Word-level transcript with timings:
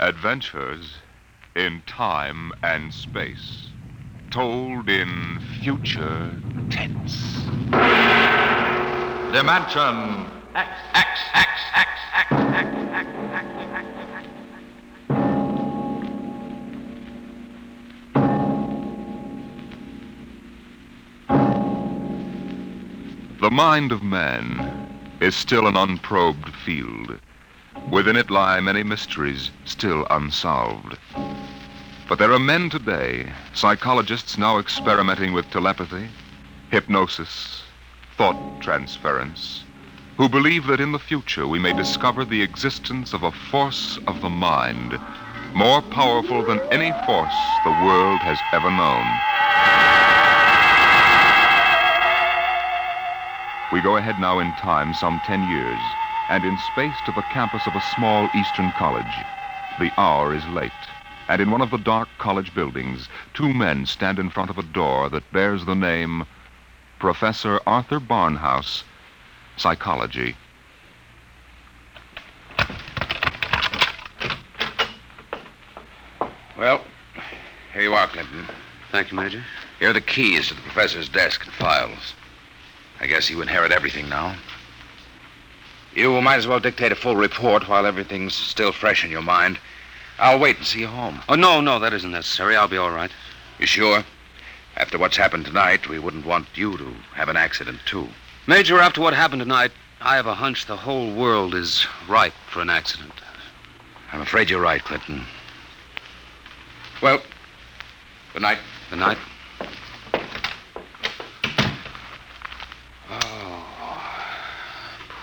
Adventures 0.00 0.98
in 1.56 1.82
time 1.88 2.52
and 2.62 2.94
space, 2.94 3.70
told 4.30 4.88
in 4.88 5.40
future 5.60 6.30
tense. 6.70 7.42
Dimension 9.32 10.26
X, 10.54 10.70
X, 10.94 11.20
X, 11.34 11.50
X, 11.74 11.90
X, 12.30 12.70
X. 12.92 13.08
The 23.40 23.50
mind 23.50 23.90
of 23.90 24.04
man 24.04 24.88
is 25.20 25.34
still 25.34 25.66
an 25.66 25.76
unprobed 25.76 26.54
field. 26.54 27.18
Within 27.90 28.16
it 28.16 28.30
lie 28.30 28.60
many 28.60 28.82
mysteries 28.82 29.50
still 29.64 30.06
unsolved. 30.10 30.98
But 32.08 32.18
there 32.18 32.32
are 32.32 32.38
men 32.38 32.70
today, 32.70 33.32
psychologists 33.54 34.38
now 34.38 34.58
experimenting 34.58 35.32
with 35.32 35.50
telepathy, 35.50 36.08
hypnosis, 36.70 37.62
thought 38.16 38.36
transference, 38.60 39.64
who 40.16 40.28
believe 40.28 40.66
that 40.66 40.80
in 40.80 40.92
the 40.92 40.98
future 40.98 41.46
we 41.46 41.58
may 41.58 41.72
discover 41.72 42.24
the 42.24 42.42
existence 42.42 43.12
of 43.12 43.22
a 43.22 43.32
force 43.32 43.98
of 44.06 44.20
the 44.20 44.30
mind 44.30 44.98
more 45.54 45.82
powerful 45.82 46.42
than 46.44 46.60
any 46.70 46.92
force 47.06 47.58
the 47.64 47.70
world 47.84 48.20
has 48.20 48.38
ever 48.52 48.70
known. 48.70 49.06
We 53.72 53.80
go 53.80 53.96
ahead 53.96 54.18
now 54.18 54.38
in 54.38 54.52
time 54.52 54.94
some 54.94 55.20
10 55.20 55.48
years 55.50 55.80
and 56.28 56.44
in 56.44 56.56
space 56.58 57.00
to 57.04 57.12
the 57.12 57.22
campus 57.22 57.66
of 57.66 57.74
a 57.74 57.80
small 57.80 58.28
eastern 58.34 58.70
college. 58.72 59.24
The 59.78 59.92
hour 59.96 60.34
is 60.34 60.46
late, 60.48 60.72
and 61.28 61.40
in 61.40 61.50
one 61.50 61.60
of 61.60 61.70
the 61.70 61.78
dark 61.78 62.08
college 62.18 62.54
buildings, 62.54 63.08
two 63.34 63.52
men 63.54 63.86
stand 63.86 64.18
in 64.18 64.30
front 64.30 64.50
of 64.50 64.58
a 64.58 64.62
door 64.62 65.08
that 65.08 65.32
bears 65.32 65.64
the 65.64 65.74
name 65.74 66.26
Professor 66.98 67.60
Arthur 67.66 68.00
Barnhouse, 68.00 68.82
Psychology. 69.56 70.34
Well, 76.56 76.82
here 77.72 77.82
you 77.82 77.94
are, 77.94 78.08
Clinton. 78.08 78.46
Thank 78.90 79.12
you, 79.12 79.16
Major. 79.16 79.44
Here 79.78 79.90
are 79.90 79.92
the 79.92 80.00
keys 80.00 80.48
to 80.48 80.54
the 80.54 80.60
professor's 80.62 81.08
desk 81.08 81.44
and 81.44 81.54
files. 81.54 82.14
I 83.00 83.06
guess 83.06 83.30
you 83.30 83.40
inherit 83.40 83.70
everything 83.70 84.08
now. 84.08 84.34
You 85.98 86.20
might 86.20 86.36
as 86.36 86.46
well 86.46 86.60
dictate 86.60 86.92
a 86.92 86.94
full 86.94 87.16
report 87.16 87.68
while 87.68 87.84
everything's 87.84 88.32
still 88.32 88.70
fresh 88.70 89.04
in 89.04 89.10
your 89.10 89.20
mind. 89.20 89.58
I'll 90.20 90.38
wait 90.38 90.56
and 90.58 90.64
see 90.64 90.78
you 90.78 90.86
home. 90.86 91.20
Oh, 91.28 91.34
no, 91.34 91.60
no, 91.60 91.80
that 91.80 91.92
isn't 91.92 92.12
necessary. 92.12 92.54
I'll 92.54 92.68
be 92.68 92.76
all 92.76 92.92
right. 92.92 93.10
You 93.58 93.66
sure? 93.66 94.04
After 94.76 94.96
what's 94.96 95.16
happened 95.16 95.44
tonight, 95.44 95.88
we 95.88 95.98
wouldn't 95.98 96.24
want 96.24 96.46
you 96.54 96.78
to 96.78 96.94
have 97.14 97.28
an 97.28 97.36
accident, 97.36 97.80
too. 97.84 98.06
Major, 98.46 98.78
after 98.78 99.00
what 99.00 99.12
happened 99.12 99.40
tonight, 99.40 99.72
I 100.00 100.14
have 100.14 100.28
a 100.28 100.34
hunch 100.34 100.66
the 100.66 100.76
whole 100.76 101.12
world 101.12 101.52
is 101.52 101.84
ripe 102.08 102.34
for 102.48 102.60
an 102.60 102.70
accident. 102.70 103.12
I'm 104.12 104.20
afraid 104.20 104.50
you're 104.50 104.60
right, 104.60 104.84
Clinton. 104.84 105.24
Well, 107.02 107.20
good 108.34 108.42
night. 108.42 108.58
Good 108.90 109.00
night. 109.00 109.18
Oh, 113.10 113.48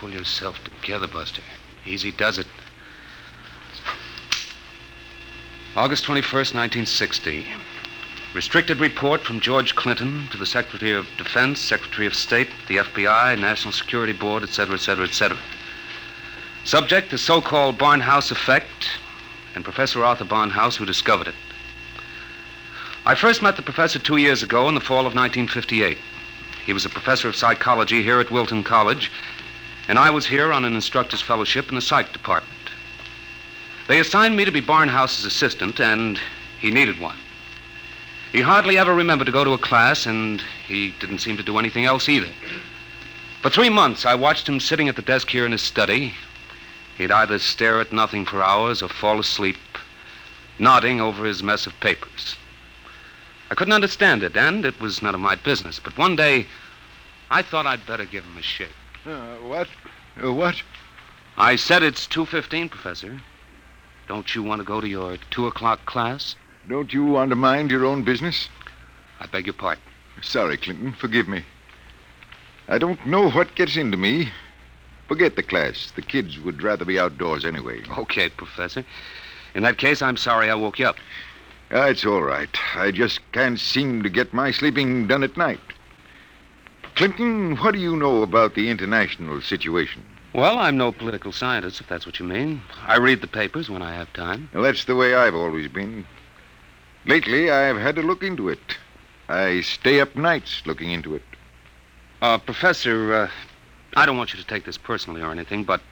pull 0.00 0.10
yourself 0.10 0.58
together, 0.64 1.06
Buster. 1.06 1.42
Easy 1.86 2.12
does 2.12 2.38
it. 2.38 2.46
August 5.74 6.04
21st, 6.04 6.54
1960. 6.54 7.46
Restricted 8.34 8.80
report 8.80 9.22
from 9.22 9.40
George 9.40 9.74
Clinton 9.74 10.28
to 10.30 10.36
the 10.36 10.46
Secretary 10.46 10.92
of 10.92 11.06
Defense, 11.16 11.60
Secretary 11.60 12.06
of 12.06 12.14
State, 12.14 12.48
the 12.68 12.76
FBI, 12.76 13.38
National 13.38 13.72
Security 13.72 14.12
Board, 14.12 14.42
etc., 14.42 14.74
etc., 14.74 15.06
etc. 15.06 15.38
Subject, 16.64 17.10
the 17.10 17.18
so-called 17.18 17.78
Barnhouse 17.78 18.30
effect, 18.30 18.88
and 19.54 19.64
Professor 19.64 20.04
Arthur 20.04 20.24
Barnhouse, 20.24 20.76
who 20.76 20.84
discovered 20.84 21.28
it. 21.28 21.34
I 23.06 23.14
first 23.14 23.40
met 23.40 23.56
the 23.56 23.62
professor 23.62 23.98
two 23.98 24.16
years 24.16 24.42
ago 24.42 24.68
in 24.68 24.74
the 24.74 24.80
fall 24.80 25.06
of 25.06 25.14
1958. 25.14 25.96
He 26.66 26.72
was 26.72 26.84
a 26.84 26.90
professor 26.90 27.28
of 27.28 27.36
psychology 27.36 28.02
here 28.02 28.18
at 28.18 28.32
Wilton 28.32 28.64
College, 28.64 29.12
and 29.88 29.98
I 29.98 30.10
was 30.10 30.26
here 30.26 30.52
on 30.52 30.64
an 30.64 30.74
instructor's 30.74 31.22
fellowship 31.22 31.68
in 31.68 31.74
the 31.74 31.80
psych 31.80 32.12
department. 32.12 32.52
They 33.88 34.00
assigned 34.00 34.36
me 34.36 34.44
to 34.44 34.50
be 34.50 34.60
Barnhouse's 34.60 35.24
assistant, 35.24 35.80
and 35.80 36.18
he 36.60 36.70
needed 36.70 37.00
one. 37.00 37.16
He 38.32 38.40
hardly 38.40 38.76
ever 38.78 38.94
remembered 38.94 39.26
to 39.26 39.32
go 39.32 39.44
to 39.44 39.52
a 39.52 39.58
class, 39.58 40.06
and 40.06 40.42
he 40.66 40.92
didn't 40.98 41.20
seem 41.20 41.36
to 41.36 41.42
do 41.42 41.58
anything 41.58 41.84
else 41.84 42.08
either. 42.08 42.28
For 43.42 43.50
three 43.50 43.70
months, 43.70 44.04
I 44.04 44.16
watched 44.16 44.48
him 44.48 44.58
sitting 44.58 44.88
at 44.88 44.96
the 44.96 45.02
desk 45.02 45.30
here 45.30 45.46
in 45.46 45.52
his 45.52 45.62
study. 45.62 46.14
He'd 46.98 47.12
either 47.12 47.38
stare 47.38 47.80
at 47.80 47.92
nothing 47.92 48.24
for 48.24 48.42
hours 48.42 48.82
or 48.82 48.88
fall 48.88 49.20
asleep, 49.20 49.56
nodding 50.58 51.00
over 51.00 51.24
his 51.24 51.42
mess 51.42 51.66
of 51.66 51.78
papers. 51.78 52.34
I 53.50 53.54
couldn't 53.54 53.74
understand 53.74 54.24
it, 54.24 54.36
and 54.36 54.64
it 54.64 54.80
was 54.80 55.00
none 55.00 55.14
of 55.14 55.20
my 55.20 55.36
business. 55.36 55.78
But 55.78 55.96
one 55.96 56.16
day, 56.16 56.46
I 57.30 57.42
thought 57.42 57.66
I'd 57.66 57.86
better 57.86 58.04
give 58.04 58.24
him 58.24 58.36
a 58.36 58.42
shake. 58.42 58.70
Uh, 59.06 59.36
what? 59.36 59.68
Uh, 60.22 60.32
what? 60.32 60.56
I 61.36 61.54
said 61.54 61.84
it's 61.84 62.08
2.15, 62.08 62.70
Professor. 62.70 63.20
Don't 64.08 64.34
you 64.34 64.42
want 64.42 64.60
to 64.60 64.64
go 64.64 64.80
to 64.80 64.88
your 64.88 65.16
2 65.30 65.46
o'clock 65.46 65.84
class? 65.86 66.34
Don't 66.68 66.92
you 66.92 67.04
want 67.04 67.30
to 67.30 67.36
mind 67.36 67.70
your 67.70 67.84
own 67.84 68.02
business? 68.02 68.48
I 69.20 69.26
beg 69.26 69.46
your 69.46 69.54
pardon. 69.54 69.82
Sorry, 70.22 70.56
Clinton. 70.56 70.92
Forgive 70.92 71.28
me. 71.28 71.44
I 72.68 72.78
don't 72.78 73.06
know 73.06 73.30
what 73.30 73.54
gets 73.54 73.76
into 73.76 73.96
me. 73.96 74.30
Forget 75.06 75.36
the 75.36 75.42
class. 75.42 75.92
The 75.94 76.02
kids 76.02 76.40
would 76.40 76.62
rather 76.62 76.84
be 76.84 76.98
outdoors 76.98 77.44
anyway. 77.44 77.82
Okay, 77.98 78.28
Professor. 78.28 78.84
In 79.54 79.62
that 79.62 79.78
case, 79.78 80.02
I'm 80.02 80.16
sorry 80.16 80.50
I 80.50 80.56
woke 80.56 80.80
you 80.80 80.86
up. 80.88 80.96
Ah, 81.70 81.86
it's 81.86 82.04
all 82.04 82.22
right. 82.22 82.50
I 82.74 82.90
just 82.90 83.20
can't 83.30 83.60
seem 83.60 84.02
to 84.02 84.08
get 84.08 84.34
my 84.34 84.50
sleeping 84.50 85.06
done 85.06 85.22
at 85.22 85.36
night. 85.36 85.60
Clinton, 86.96 87.56
what 87.56 87.74
do 87.74 87.78
you 87.78 87.94
know 87.94 88.22
about 88.22 88.54
the 88.54 88.70
international 88.70 89.42
situation? 89.42 90.02
Well, 90.32 90.58
I'm 90.58 90.78
no 90.78 90.92
political 90.92 91.30
scientist, 91.30 91.78
if 91.78 91.88
that's 91.88 92.06
what 92.06 92.18
you 92.18 92.24
mean. 92.24 92.62
I 92.86 92.96
read 92.96 93.20
the 93.20 93.26
papers 93.26 93.68
when 93.68 93.82
I 93.82 93.94
have 93.94 94.10
time. 94.14 94.48
Well, 94.54 94.62
that's 94.62 94.86
the 94.86 94.96
way 94.96 95.14
I've 95.14 95.34
always 95.34 95.68
been. 95.68 96.06
Lately, 97.04 97.50
I've 97.50 97.76
had 97.76 97.96
to 97.96 98.02
look 98.02 98.22
into 98.22 98.48
it. 98.48 98.78
I 99.28 99.60
stay 99.60 100.00
up 100.00 100.16
nights 100.16 100.62
looking 100.64 100.90
into 100.90 101.14
it. 101.14 101.22
Uh, 102.22 102.38
Professor, 102.38 103.14
uh, 103.14 103.30
I 103.94 104.06
don't 104.06 104.16
want 104.16 104.32
you 104.32 104.40
to 104.40 104.46
take 104.46 104.64
this 104.64 104.78
personally 104.78 105.20
or 105.20 105.30
anything, 105.30 105.64
but. 105.64 105.82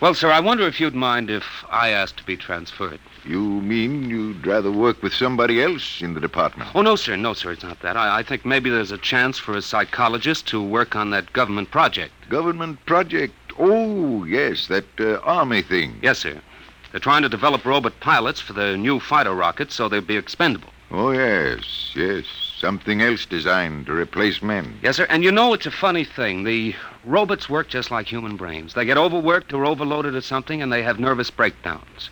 Well, 0.00 0.14
sir, 0.14 0.30
I 0.30 0.38
wonder 0.38 0.64
if 0.64 0.78
you'd 0.78 0.94
mind 0.94 1.28
if 1.28 1.64
I 1.68 1.88
asked 1.88 2.18
to 2.18 2.24
be 2.24 2.36
transferred. 2.36 3.00
You 3.24 3.40
mean 3.40 4.08
you'd 4.08 4.46
rather 4.46 4.70
work 4.70 5.02
with 5.02 5.12
somebody 5.12 5.60
else 5.60 6.00
in 6.00 6.14
the 6.14 6.20
department? 6.20 6.70
Oh, 6.72 6.82
no, 6.82 6.94
sir. 6.94 7.16
No, 7.16 7.34
sir, 7.34 7.50
it's 7.50 7.64
not 7.64 7.80
that. 7.80 7.96
I, 7.96 8.18
I 8.18 8.22
think 8.22 8.46
maybe 8.46 8.70
there's 8.70 8.92
a 8.92 8.98
chance 8.98 9.38
for 9.38 9.56
a 9.56 9.62
psychologist 9.62 10.46
to 10.48 10.62
work 10.62 10.94
on 10.94 11.10
that 11.10 11.32
government 11.32 11.72
project. 11.72 12.12
Government 12.28 12.78
project? 12.86 13.34
Oh, 13.58 14.22
yes, 14.22 14.68
that 14.68 14.86
uh, 15.00 15.16
army 15.24 15.62
thing. 15.62 15.98
Yes, 16.00 16.20
sir. 16.20 16.40
They're 16.92 17.00
trying 17.00 17.22
to 17.22 17.28
develop 17.28 17.64
robot 17.64 17.98
pilots 17.98 18.40
for 18.40 18.52
the 18.52 18.76
new 18.76 19.00
fighter 19.00 19.34
rockets 19.34 19.74
so 19.74 19.88
they'll 19.88 20.00
be 20.00 20.16
expendable. 20.16 20.70
Oh, 20.92 21.10
yes, 21.10 21.90
yes. 21.96 22.24
Something 22.60 23.00
else 23.02 23.24
designed 23.24 23.86
to 23.86 23.92
replace 23.92 24.42
men. 24.42 24.80
Yes, 24.82 24.96
sir. 24.96 25.06
And 25.08 25.22
you 25.22 25.30
know, 25.30 25.52
it's 25.52 25.66
a 25.66 25.70
funny 25.70 26.04
thing. 26.04 26.42
The 26.42 26.74
robots 27.04 27.48
work 27.48 27.68
just 27.68 27.92
like 27.92 28.08
human 28.08 28.36
brains. 28.36 28.74
They 28.74 28.84
get 28.84 28.98
overworked 28.98 29.52
or 29.52 29.64
overloaded 29.64 30.16
or 30.16 30.20
something, 30.20 30.60
and 30.60 30.72
they 30.72 30.82
have 30.82 30.98
nervous 30.98 31.30
breakdowns. 31.30 32.10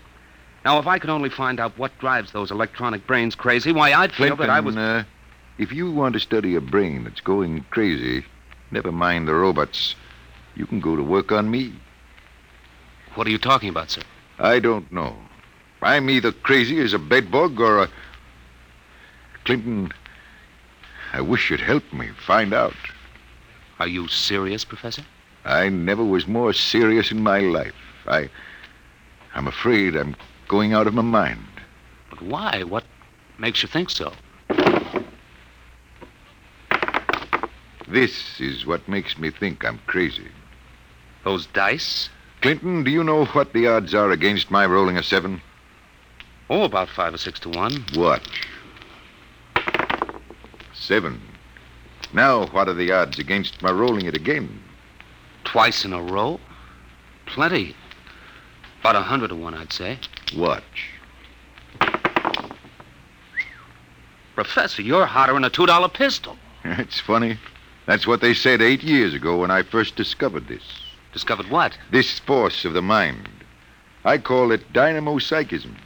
Now, 0.64 0.78
if 0.78 0.86
I 0.86 1.00
could 1.00 1.10
only 1.10 1.30
find 1.30 1.58
out 1.58 1.76
what 1.76 1.98
drives 1.98 2.30
those 2.30 2.52
electronic 2.52 3.06
brains 3.08 3.34
crazy, 3.34 3.72
why, 3.72 3.92
I'd 3.92 4.12
feel 4.12 4.36
Clinton, 4.36 4.46
that 4.46 4.50
I 4.50 4.60
was. 4.60 4.76
uh, 4.76 5.04
if 5.58 5.72
you 5.72 5.90
want 5.90 6.12
to 6.14 6.20
study 6.20 6.54
a 6.54 6.60
brain 6.60 7.04
that's 7.04 7.20
going 7.20 7.64
crazy, 7.70 8.24
never 8.70 8.92
mind 8.92 9.26
the 9.26 9.34
robots. 9.34 9.96
You 10.54 10.66
can 10.66 10.80
go 10.80 10.94
to 10.94 11.02
work 11.02 11.32
on 11.32 11.50
me. 11.50 11.72
What 13.14 13.26
are 13.26 13.30
you 13.30 13.38
talking 13.38 13.68
about, 13.68 13.90
sir? 13.90 14.02
I 14.38 14.60
don't 14.60 14.90
know. 14.92 15.16
I'm 15.82 16.08
either 16.08 16.30
crazy 16.30 16.80
as 16.80 16.92
a 16.92 16.98
bedbug 16.98 17.60
or 17.60 17.82
a. 17.84 17.88
Clinton, 19.44 19.92
I 21.16 21.22
wish 21.22 21.50
you'd 21.50 21.60
help 21.60 21.94
me 21.94 22.10
find 22.26 22.52
out. 22.52 22.76
Are 23.78 23.88
you 23.88 24.06
serious, 24.06 24.66
Professor? 24.66 25.02
I 25.46 25.70
never 25.70 26.04
was 26.04 26.26
more 26.26 26.52
serious 26.52 27.10
in 27.10 27.22
my 27.22 27.38
life. 27.40 27.74
I. 28.06 28.28
I'm 29.34 29.46
afraid 29.46 29.96
I'm 29.96 30.14
going 30.46 30.74
out 30.74 30.86
of 30.86 30.92
my 30.92 31.00
mind. 31.00 31.46
But 32.10 32.20
why? 32.20 32.64
What 32.64 32.84
makes 33.38 33.62
you 33.62 33.68
think 33.68 33.88
so? 33.88 34.12
This 37.88 38.38
is 38.38 38.66
what 38.66 38.86
makes 38.86 39.16
me 39.16 39.30
think 39.30 39.64
I'm 39.64 39.78
crazy. 39.86 40.28
Those 41.24 41.46
dice? 41.46 42.10
Clinton, 42.42 42.84
do 42.84 42.90
you 42.90 43.02
know 43.02 43.24
what 43.24 43.54
the 43.54 43.68
odds 43.68 43.94
are 43.94 44.10
against 44.10 44.50
my 44.50 44.66
rolling 44.66 44.98
a 44.98 45.02
seven? 45.02 45.40
Oh, 46.50 46.64
about 46.64 46.90
five 46.90 47.14
or 47.14 47.18
six 47.18 47.40
to 47.40 47.48
one. 47.48 47.86
Watch. 47.94 48.46
Seven. 50.86 51.20
Now, 52.12 52.46
what 52.46 52.68
are 52.68 52.74
the 52.74 52.92
odds 52.92 53.18
against 53.18 53.60
my 53.60 53.72
rolling 53.72 54.06
it 54.06 54.14
again? 54.14 54.62
Twice 55.42 55.84
in 55.84 55.92
a 55.92 56.00
row? 56.00 56.38
Plenty. 57.26 57.74
About 58.78 58.94
a 58.94 59.00
hundred 59.00 59.28
to 59.28 59.34
one, 59.34 59.54
I'd 59.54 59.72
say. 59.72 59.98
Watch. 60.36 60.90
Professor, 64.36 64.80
you're 64.80 65.06
hotter 65.06 65.32
than 65.32 65.42
a 65.42 65.50
two 65.50 65.66
dollar 65.66 65.88
pistol. 65.88 66.36
It's 66.64 67.00
funny. 67.00 67.36
That's 67.86 68.06
what 68.06 68.20
they 68.20 68.32
said 68.32 68.62
eight 68.62 68.84
years 68.84 69.12
ago 69.12 69.38
when 69.38 69.50
I 69.50 69.64
first 69.64 69.96
discovered 69.96 70.46
this. 70.46 70.62
Discovered 71.12 71.50
what? 71.50 71.76
This 71.90 72.20
force 72.20 72.64
of 72.64 72.74
the 72.74 72.82
mind. 72.82 73.28
I 74.04 74.18
call 74.18 74.52
it 74.52 74.72
dynamo-psychism. 74.72 75.76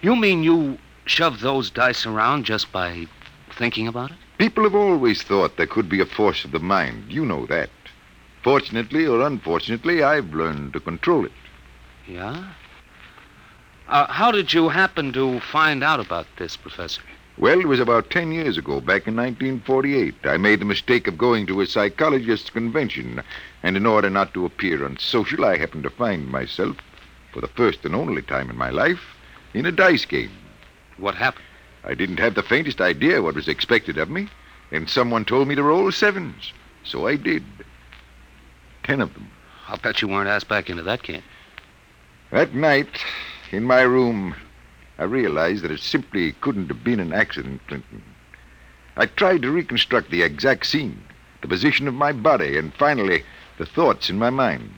You 0.00 0.16
mean 0.16 0.42
you 0.42 0.78
shove 1.04 1.40
those 1.40 1.68
dice 1.70 2.06
around 2.06 2.46
just 2.46 2.72
by 2.72 3.06
thinking 3.54 3.88
about 3.88 4.10
it? 4.10 4.16
People 4.38 4.64
have 4.64 4.74
always 4.74 5.22
thought 5.22 5.56
there 5.56 5.66
could 5.66 5.88
be 5.88 6.00
a 6.00 6.06
force 6.06 6.44
of 6.44 6.50
the 6.50 6.58
mind. 6.58 7.04
You 7.08 7.24
know 7.24 7.46
that. 7.46 7.70
Fortunately 8.42 9.06
or 9.06 9.22
unfortunately, 9.22 10.02
I've 10.02 10.34
learned 10.34 10.72
to 10.74 10.80
control 10.80 11.24
it. 11.24 11.32
Yeah? 12.06 12.52
Uh, 13.88 14.06
how 14.12 14.30
did 14.30 14.52
you 14.52 14.68
happen 14.68 15.12
to 15.12 15.40
find 15.40 15.82
out 15.84 16.00
about 16.00 16.26
this, 16.36 16.56
Professor? 16.56 17.02
Well, 17.36 17.58
it 17.58 17.66
was 17.66 17.80
about 17.80 18.10
ten 18.10 18.32
years 18.32 18.56
ago, 18.56 18.80
back 18.80 19.08
in 19.08 19.16
1948. 19.16 20.14
I 20.24 20.36
made 20.36 20.60
the 20.60 20.64
mistake 20.64 21.08
of 21.08 21.18
going 21.18 21.46
to 21.46 21.60
a 21.60 21.66
psychologist's 21.66 22.48
convention, 22.48 23.22
and 23.62 23.76
in 23.76 23.86
order 23.86 24.08
not 24.08 24.32
to 24.34 24.46
appear 24.46 24.84
unsocial, 24.84 25.44
I 25.44 25.56
happened 25.56 25.82
to 25.82 25.90
find 25.90 26.28
myself, 26.28 26.76
for 27.32 27.40
the 27.40 27.48
first 27.48 27.84
and 27.84 27.94
only 27.94 28.22
time 28.22 28.50
in 28.50 28.56
my 28.56 28.70
life, 28.70 29.16
in 29.52 29.66
a 29.66 29.72
dice 29.72 30.04
game. 30.04 30.30
What 30.96 31.16
happened? 31.16 31.44
I 31.86 31.94
didn't 31.94 32.18
have 32.18 32.34
the 32.34 32.42
faintest 32.42 32.80
idea 32.80 33.22
what 33.22 33.34
was 33.34 33.48
expected 33.48 33.98
of 33.98 34.08
me, 34.08 34.28
and 34.70 34.88
someone 34.88 35.24
told 35.24 35.48
me 35.48 35.54
to 35.54 35.62
roll 35.62 35.92
sevens. 35.92 36.52
So 36.82 37.06
I 37.06 37.16
did. 37.16 37.44
Ten 38.82 39.00
of 39.00 39.12
them. 39.14 39.30
I'll 39.68 39.78
bet 39.78 40.00
you 40.00 40.08
weren't 40.08 40.28
asked 40.28 40.48
back 40.48 40.70
into 40.70 40.82
that 40.82 41.02
camp. 41.02 41.24
That 42.30 42.54
night, 42.54 43.04
in 43.52 43.64
my 43.64 43.82
room, 43.82 44.34
I 44.98 45.04
realized 45.04 45.62
that 45.62 45.70
it 45.70 45.80
simply 45.80 46.32
couldn't 46.40 46.68
have 46.68 46.84
been 46.84 47.00
an 47.00 47.12
accident, 47.12 47.60
Clinton. 47.66 48.02
I 48.96 49.06
tried 49.06 49.42
to 49.42 49.50
reconstruct 49.50 50.10
the 50.10 50.22
exact 50.22 50.66
scene, 50.66 51.02
the 51.42 51.48
position 51.48 51.88
of 51.88 51.94
my 51.94 52.12
body, 52.12 52.56
and 52.56 52.72
finally, 52.74 53.24
the 53.58 53.66
thoughts 53.66 54.08
in 54.08 54.18
my 54.18 54.30
mind. 54.30 54.72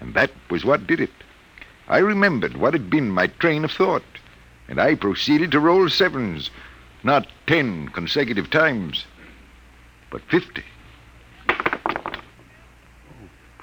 And 0.00 0.14
that 0.14 0.30
was 0.50 0.64
what 0.64 0.86
did 0.86 1.00
it. 1.00 1.12
I 1.88 1.98
remembered 1.98 2.56
what 2.56 2.72
had 2.72 2.90
been 2.90 3.10
my 3.10 3.28
train 3.28 3.64
of 3.64 3.72
thought, 3.72 4.02
and 4.68 4.80
I 4.80 4.94
proceeded 4.94 5.50
to 5.52 5.60
roll 5.60 5.88
sevens, 5.88 6.50
not 7.02 7.26
ten 7.46 7.88
consecutive 7.88 8.50
times, 8.50 9.04
but 10.10 10.22
fifty. 10.22 10.64
Oh, 11.48 12.18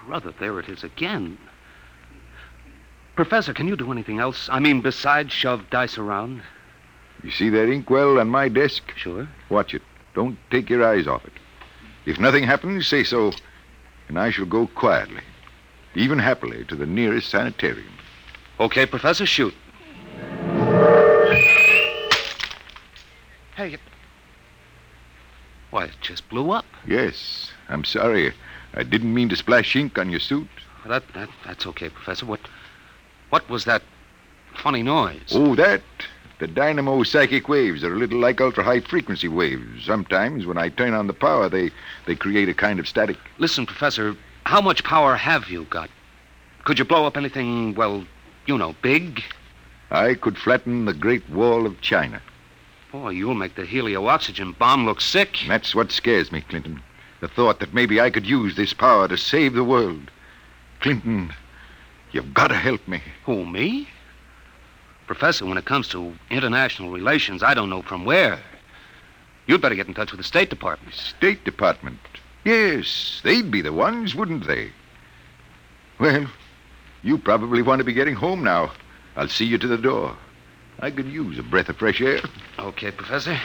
Brother, 0.05 0.33
there 0.39 0.59
it 0.59 0.69
is 0.69 0.83
again. 0.83 1.37
Professor, 3.15 3.53
can 3.53 3.67
you 3.67 3.75
do 3.75 3.91
anything 3.91 4.19
else? 4.19 4.49
I 4.51 4.59
mean, 4.59 4.81
besides 4.81 5.31
shove 5.31 5.69
dice 5.69 5.97
around? 5.97 6.41
You 7.23 7.31
see 7.31 7.49
that 7.49 7.69
inkwell 7.69 8.19
on 8.19 8.27
my 8.27 8.49
desk? 8.49 8.91
Sure. 8.95 9.27
Watch 9.49 9.73
it. 9.73 9.81
Don't 10.13 10.37
take 10.49 10.69
your 10.69 10.83
eyes 10.85 11.07
off 11.07 11.25
it. 11.25 11.33
If 12.05 12.19
nothing 12.19 12.43
happens, 12.43 12.87
say 12.87 13.03
so, 13.03 13.31
and 14.07 14.19
I 14.19 14.29
shall 14.29 14.45
go 14.45 14.67
quietly, 14.67 15.21
even 15.95 16.19
happily, 16.19 16.65
to 16.65 16.75
the 16.75 16.85
nearest 16.85 17.29
sanitarium. 17.29 17.93
Okay, 18.59 18.85
Professor, 18.85 19.25
shoot. 19.25 19.53
Hey, 23.63 23.75
it... 23.75 23.79
Why, 25.71 25.85
it 25.85 25.95
just 26.01 26.27
blew 26.27 26.51
up. 26.51 26.65
Yes, 26.85 27.49
I'm 27.69 27.85
sorry. 27.85 28.33
I 28.73 28.83
didn't 28.83 29.13
mean 29.13 29.29
to 29.29 29.37
splash 29.37 29.73
ink 29.77 29.97
on 29.97 30.09
your 30.09 30.19
suit. 30.19 30.49
That, 30.85 31.03
that 31.13 31.29
that's 31.45 31.65
okay, 31.67 31.87
Professor. 31.87 32.25
What 32.25 32.41
what 33.29 33.49
was 33.49 33.63
that 33.63 33.81
funny 34.53 34.83
noise? 34.83 35.31
Oh, 35.31 35.55
that. 35.55 35.81
The 36.39 36.47
dynamo 36.47 37.03
psychic 37.03 37.47
waves 37.47 37.85
are 37.85 37.93
a 37.93 37.97
little 37.97 38.19
like 38.19 38.41
ultra 38.41 38.65
high 38.65 38.81
frequency 38.81 39.29
waves. 39.29 39.85
Sometimes, 39.85 40.45
when 40.45 40.57
I 40.57 40.67
turn 40.67 40.93
on 40.93 41.07
the 41.07 41.13
power, 41.13 41.47
they, 41.47 41.71
they 42.05 42.15
create 42.15 42.49
a 42.49 42.53
kind 42.53 42.81
of 42.81 42.87
static. 42.87 43.15
Listen, 43.37 43.65
Professor, 43.65 44.17
how 44.43 44.59
much 44.59 44.83
power 44.83 45.15
have 45.15 45.47
you 45.47 45.63
got? 45.69 45.89
Could 46.65 46.79
you 46.79 46.85
blow 46.85 47.05
up 47.05 47.15
anything, 47.15 47.75
well, 47.75 48.05
you 48.45 48.57
know, 48.57 48.75
big? 48.81 49.23
I 49.89 50.15
could 50.15 50.37
flatten 50.37 50.83
the 50.83 50.93
Great 50.93 51.29
Wall 51.29 51.65
of 51.65 51.79
China. 51.79 52.21
Boy, 52.93 53.09
you'll 53.09 53.33
make 53.33 53.55
the 53.55 53.65
helio-oxygen 53.65 54.51
bomb 54.51 54.85
look 54.85 55.01
sick. 55.01 55.39
That's 55.47 55.73
what 55.73 55.91
scares 55.91 56.31
me, 56.31 56.41
Clinton. 56.41 56.79
The 57.21 57.27
thought 57.27 57.59
that 57.59 57.73
maybe 57.73 57.99
I 57.99 58.11
could 58.11 58.27
use 58.27 58.55
this 58.55 58.71
power 58.71 59.07
to 59.07 59.17
save 59.17 59.53
the 59.53 59.63
world. 59.63 60.11
Clinton, 60.79 61.33
you've 62.11 62.35
got 62.35 62.49
to 62.49 62.55
help 62.55 62.87
me. 62.87 63.01
Who, 63.25 63.47
me? 63.47 63.89
Professor, 65.07 65.43
when 65.47 65.57
it 65.57 65.65
comes 65.65 65.87
to 65.87 66.13
international 66.29 66.91
relations, 66.91 67.41
I 67.41 67.55
don't 67.55 67.71
know 67.71 67.81
from 67.81 68.05
where. 68.05 68.39
You'd 69.47 69.61
better 69.61 69.73
get 69.73 69.87
in 69.87 69.95
touch 69.95 70.11
with 70.11 70.19
the 70.19 70.23
State 70.23 70.51
Department. 70.51 70.93
State 70.93 71.43
Department. 71.43 71.97
Yes, 72.45 73.21
they'd 73.23 73.49
be 73.49 73.61
the 73.61 73.73
ones, 73.73 74.13
wouldn't 74.13 74.45
they? 74.45 74.71
Well, 75.97 76.27
you 77.01 77.17
probably 77.17 77.63
want 77.63 77.79
to 77.79 77.85
be 77.85 77.93
getting 77.93 78.13
home 78.13 78.43
now. 78.43 78.71
I'll 79.15 79.29
see 79.29 79.45
you 79.45 79.57
to 79.57 79.67
the 79.67 79.79
door. 79.79 80.15
I 80.79 80.91
could 80.91 81.07
use 81.07 81.39
a 81.39 81.43
breath 81.43 81.69
of 81.69 81.77
fresh 81.77 82.01
air. 82.01 82.19
Okay, 82.59 82.91
Professor. 82.91 83.39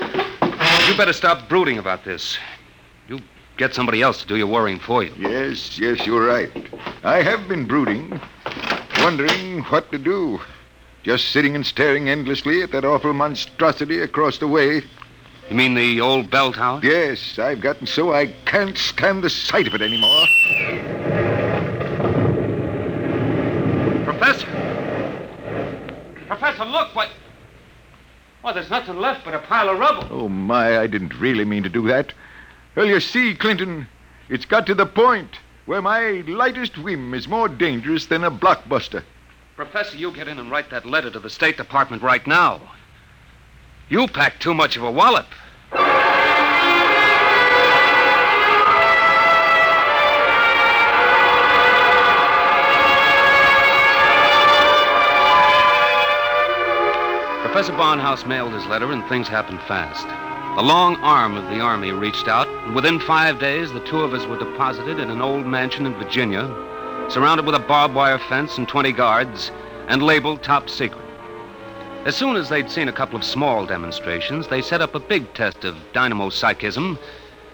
You 0.00 0.96
better 0.96 1.12
stop 1.12 1.48
brooding 1.48 1.78
about 1.78 2.04
this. 2.04 2.36
You 3.08 3.20
get 3.56 3.74
somebody 3.74 4.02
else 4.02 4.20
to 4.22 4.26
do 4.26 4.36
your 4.36 4.46
worrying 4.46 4.78
for 4.78 5.02
you. 5.02 5.12
Yes, 5.16 5.78
yes, 5.78 6.06
you're 6.06 6.26
right. 6.26 6.50
I 7.04 7.22
have 7.22 7.48
been 7.48 7.66
brooding, 7.66 8.20
wondering 8.98 9.62
what 9.64 9.90
to 9.92 9.98
do. 9.98 10.40
Just 11.02 11.30
sitting 11.30 11.54
and 11.54 11.66
staring 11.66 12.08
endlessly 12.08 12.62
at 12.62 12.72
that 12.72 12.84
awful 12.84 13.12
monstrosity 13.12 14.00
across 14.00 14.38
the 14.38 14.48
way. 14.48 14.82
You 15.50 15.56
mean 15.56 15.74
the 15.74 16.00
old 16.00 16.30
bell 16.30 16.52
tower? 16.52 16.80
Yes, 16.82 17.38
I've 17.38 17.60
gotten 17.60 17.86
so 17.86 18.14
I 18.14 18.28
can't 18.46 18.76
stand 18.78 19.22
the 19.22 19.30
sight 19.30 19.66
of 19.66 19.74
it 19.74 19.82
anymore. 19.82 20.26
Professor! 24.04 24.63
Professor, 26.26 26.64
look, 26.64 26.94
what? 26.94 27.10
Well, 28.42 28.54
there's 28.54 28.70
nothing 28.70 28.98
left 28.98 29.24
but 29.24 29.34
a 29.34 29.38
pile 29.38 29.68
of 29.68 29.78
rubble. 29.78 30.06
Oh, 30.10 30.28
my, 30.28 30.78
I 30.78 30.86
didn't 30.86 31.18
really 31.18 31.44
mean 31.44 31.62
to 31.62 31.68
do 31.68 31.86
that. 31.88 32.12
Well, 32.74 32.86
you 32.86 33.00
see, 33.00 33.34
Clinton, 33.34 33.86
it's 34.28 34.44
got 34.44 34.66
to 34.66 34.74
the 34.74 34.86
point 34.86 35.38
where 35.66 35.80
my 35.80 36.22
lightest 36.26 36.76
whim 36.76 37.14
is 37.14 37.28
more 37.28 37.48
dangerous 37.48 38.06
than 38.06 38.24
a 38.24 38.30
blockbuster. 38.30 39.02
Professor, 39.56 39.96
you 39.96 40.12
get 40.12 40.28
in 40.28 40.38
and 40.38 40.50
write 40.50 40.70
that 40.70 40.84
letter 40.84 41.10
to 41.10 41.20
the 41.20 41.30
State 41.30 41.56
Department 41.56 42.02
right 42.02 42.26
now. 42.26 42.60
You 43.88 44.08
packed 44.08 44.42
too 44.42 44.54
much 44.54 44.76
of 44.76 44.82
a 44.82 44.90
wallop. 44.90 45.26
Professor 57.54 57.78
Barnhouse 57.78 58.26
mailed 58.26 58.52
his 58.52 58.66
letter, 58.66 58.90
and 58.90 59.08
things 59.08 59.28
happened 59.28 59.60
fast. 59.68 60.08
The 60.56 60.62
long 60.66 60.96
arm 60.96 61.36
of 61.36 61.44
the 61.44 61.60
Army 61.60 61.92
reached 61.92 62.26
out, 62.26 62.48
and 62.48 62.74
within 62.74 62.98
five 62.98 63.38
days, 63.38 63.72
the 63.72 63.78
two 63.86 64.00
of 64.00 64.12
us 64.12 64.26
were 64.26 64.36
deposited 64.36 64.98
in 64.98 65.08
an 65.08 65.22
old 65.22 65.46
mansion 65.46 65.86
in 65.86 65.94
Virginia, 65.94 66.48
surrounded 67.08 67.46
with 67.46 67.54
a 67.54 67.60
barbed 67.60 67.94
wire 67.94 68.18
fence 68.18 68.58
and 68.58 68.66
20 68.66 68.90
guards, 68.90 69.52
and 69.86 70.02
labeled 70.02 70.42
top 70.42 70.68
secret. 70.68 71.06
As 72.04 72.16
soon 72.16 72.34
as 72.34 72.48
they'd 72.48 72.68
seen 72.68 72.88
a 72.88 72.92
couple 72.92 73.14
of 73.14 73.22
small 73.22 73.64
demonstrations, 73.64 74.48
they 74.48 74.60
set 74.60 74.82
up 74.82 74.96
a 74.96 74.98
big 74.98 75.32
test 75.32 75.64
of 75.64 75.76
dynamo 75.92 76.30
psychism, 76.30 76.98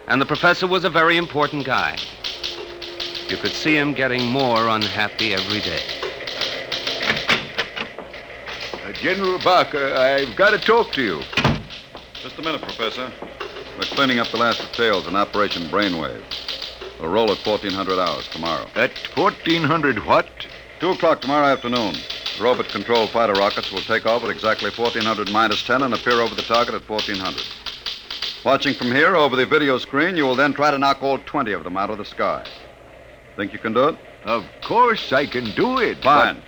and 0.07 0.19
the 0.19 0.25
professor 0.25 0.67
was 0.67 0.85
a 0.85 0.89
very 0.89 1.19
important 1.19 1.67
guy. 1.67 1.99
You 3.29 3.37
could 3.37 3.53
see 3.53 3.77
him 3.77 3.93
getting 3.93 4.25
more 4.25 4.67
unhappy 4.69 5.35
every 5.35 5.61
day. 5.61 6.00
General 9.01 9.39
Barker, 9.39 9.95
I've 9.95 10.37
got 10.37 10.51
to 10.51 10.59
talk 10.59 10.93
to 10.93 11.03
you. 11.03 11.23
Just 12.23 12.39
a 12.39 12.43
minute, 12.43 12.61
Professor. 12.61 13.11
We're 13.79 13.85
cleaning 13.85 14.19
up 14.19 14.29
the 14.29 14.37
last 14.37 14.61
details 14.61 15.07
in 15.07 15.17
Operation 15.17 15.63
Brainwave. 15.69 16.23
We'll 17.01 17.09
roll 17.09 17.31
at 17.31 17.39
1400 17.39 17.99
hours 17.99 18.29
tomorrow. 18.29 18.67
At 18.75 18.91
1400 19.17 20.05
what? 20.05 20.29
2 20.81 20.91
o'clock 20.91 21.23
tomorrow 21.23 21.47
afternoon. 21.47 21.95
The 22.37 22.45
robot 22.45 22.69
controlled 22.69 23.09
fighter 23.09 23.33
rockets 23.33 23.73
will 23.73 23.81
take 23.81 24.05
off 24.05 24.23
at 24.23 24.29
exactly 24.29 24.69
1400 24.69 25.33
minus 25.33 25.63
10 25.63 25.81
and 25.83 25.95
appear 25.95 26.21
over 26.21 26.35
the 26.35 26.43
target 26.43 26.75
at 26.75 26.87
1400. 26.87 27.43
Watching 28.45 28.75
from 28.75 28.89
here 28.89 29.17
over 29.17 29.35
the 29.35 29.47
video 29.47 29.79
screen, 29.79 30.15
you 30.15 30.25
will 30.25 30.37
then 30.37 30.53
try 30.53 30.71
to 30.71 30.79
knock 30.79 31.03
all 31.03 31.17
20 31.17 31.53
of 31.53 31.65
them 31.65 31.79
out 31.79 31.89
of 31.89 31.97
the 31.97 32.05
sky. 32.05 32.45
Think 33.35 33.55
you 33.55 33.59
can 33.59 33.73
do 33.73 33.89
it? 33.89 33.99
Of 34.25 34.45
course 34.63 35.11
I 35.11 35.25
can 35.25 35.53
do 35.53 35.79
it. 35.79 36.03
Fine. 36.03 36.43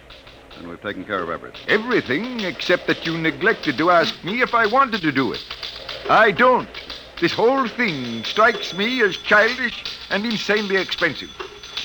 And 0.63 0.71
we've 0.71 0.81
taken 0.81 1.05
care 1.05 1.23
of 1.23 1.29
everything. 1.29 1.61
Everything 1.69 2.41
except 2.41 2.87
that 2.87 3.05
you 3.05 3.19
neglected 3.19 3.77
to 3.79 3.91
ask 3.91 4.23
me 4.25 4.43
if 4.43 4.55
I 4.55 4.67
wanted 4.67 5.03
to 5.03 5.13
do 5.13 5.33
it. 5.33 5.45
I 6.09 6.31
don't. 6.31 6.69
This 7.21 7.33
whole 7.33 7.69
thing 7.69 8.23
strikes 8.25 8.75
me 8.75 9.03
as 9.03 9.17
childish 9.17 9.85
and 10.11 10.25
insanely 10.25 10.77
expensive. 10.77 11.31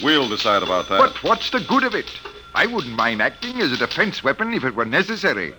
We'll 0.03 0.29
decide 0.29 0.63
about 0.63 0.89
that. 0.89 0.99
But 0.99 1.23
what's 1.23 1.49
the 1.49 1.59
good 1.59 1.83
of 1.83 1.95
it? 1.95 2.05
I 2.53 2.67
wouldn't 2.67 2.95
mind 2.95 3.21
acting 3.21 3.59
as 3.61 3.71
a 3.71 3.77
defense 3.77 4.23
weapon 4.23 4.53
if 4.53 4.63
it 4.63 4.75
were 4.75 4.85
necessary. 4.85 5.53